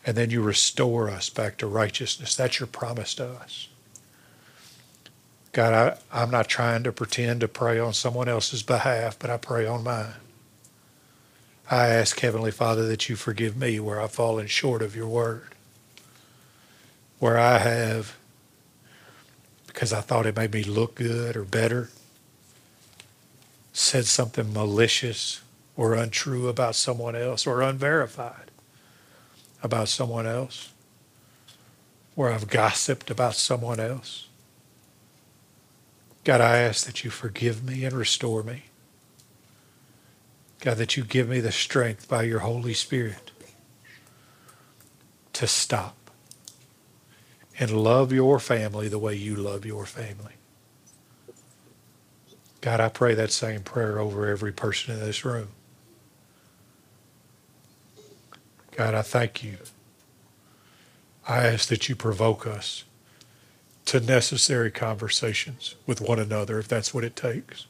And 0.06 0.18
then 0.18 0.30
you 0.30 0.42
restore 0.42 1.10
us 1.10 1.30
back 1.30 1.58
to 1.58 1.68
righteousness. 1.68 2.36
That's 2.36 2.60
your 2.60 2.68
promise 2.68 3.16
to 3.16 3.26
us. 3.26 3.70
God, 5.54 5.98
I, 6.12 6.22
I'm 6.24 6.32
not 6.32 6.50
trying 6.50 6.84
to 6.84 6.92
pretend 6.92 7.42
to 7.42 7.48
pray 7.48 7.80
on 7.80 7.94
someone 7.94 8.28
else's 8.28 8.64
behalf, 8.64 9.18
but 9.20 9.30
I 9.30 9.38
pray 9.38 9.66
on 9.66 9.84
mine. 9.84 10.16
I 11.72 11.88
ask, 11.88 12.20
Heavenly 12.20 12.52
Father, 12.52 12.86
that 12.88 13.08
you 13.10 13.16
forgive 13.16 13.56
me 13.56 13.80
where 13.80 14.02
I've 14.02 14.12
fallen 14.12 14.48
short 14.48 14.82
of 14.82 14.96
your 14.96 15.08
word, 15.08 15.56
where 17.20 17.38
I 17.38 17.60
have, 17.60 18.18
because 19.68 19.94
I 19.94 20.02
thought 20.02 20.26
it 20.26 20.36
made 20.36 20.54
me 20.54 20.64
look 20.64 20.96
good 20.96 21.38
or 21.38 21.44
better, 21.44 21.90
said 23.72 24.06
something 24.06 24.52
malicious 24.54 25.42
or 25.76 25.94
untrue 25.94 26.48
about 26.48 26.76
someone 26.76 27.16
else 27.16 27.48
or 27.48 27.62
unverified 27.62 28.52
about 29.64 29.88
someone 29.88 30.28
else, 30.28 30.72
where 32.16 32.32
I've 32.32 32.50
gossiped 32.50 33.10
about 33.10 33.36
someone 33.36 33.80
else. 33.80 34.28
God, 36.26 36.42
I 36.42 36.58
ask 36.58 36.86
that 36.86 37.04
you 37.04 37.10
forgive 37.10 37.64
me 37.64 37.86
and 37.86 37.96
restore 37.96 38.44
me. 38.44 38.64
God, 40.64 40.78
that 40.78 40.96
you 40.96 41.04
give 41.04 41.28
me 41.28 41.42
the 41.42 41.52
strength 41.52 42.08
by 42.08 42.24
your 42.24 42.40
Holy 42.40 42.74
Spirit 42.74 43.32
to 45.34 45.46
stop 45.46 46.10
and 47.60 47.70
love 47.70 48.14
your 48.14 48.40
family 48.40 48.88
the 48.88 48.98
way 48.98 49.14
you 49.14 49.36
love 49.36 49.66
your 49.66 49.86
family. 49.86 50.36
God, 52.62 52.80
I 52.80 52.88
pray 52.88 53.14
that 53.14 53.30
same 53.30 53.60
prayer 53.64 54.00
over 54.00 54.26
every 54.26 54.54
person 54.54 54.94
in 54.94 55.02
this 55.02 55.26
room. 55.26 55.50
God, 58.72 58.94
I 58.96 59.02
thank 59.02 59.44
you. 59.44 59.58
I 61.28 61.46
ask 61.46 61.68
that 61.68 61.90
you 61.90 61.96
provoke 61.98 62.48
us 62.48 62.86
to 63.88 64.00
necessary 64.00 64.72
conversations 64.72 65.76
with 65.86 66.00
one 66.00 66.20
another 66.20 66.58
if 66.58 66.70
that's 66.70 66.94
what 66.94 67.04
it 67.04 67.18
takes. 67.18 67.68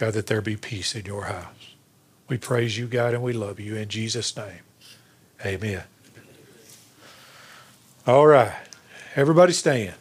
God, 0.00 0.14
that 0.14 0.28
there 0.28 0.40
be 0.40 0.56
peace 0.56 0.94
in 0.94 1.04
your 1.04 1.24
house. 1.24 1.74
We 2.26 2.38
praise 2.38 2.78
you, 2.78 2.86
God, 2.86 3.12
and 3.12 3.22
we 3.22 3.34
love 3.34 3.60
you. 3.60 3.76
In 3.76 3.90
Jesus' 3.90 4.34
name, 4.34 4.62
amen. 5.44 5.82
All 8.06 8.26
right. 8.26 8.54
Everybody 9.14 9.52
stand. 9.52 9.99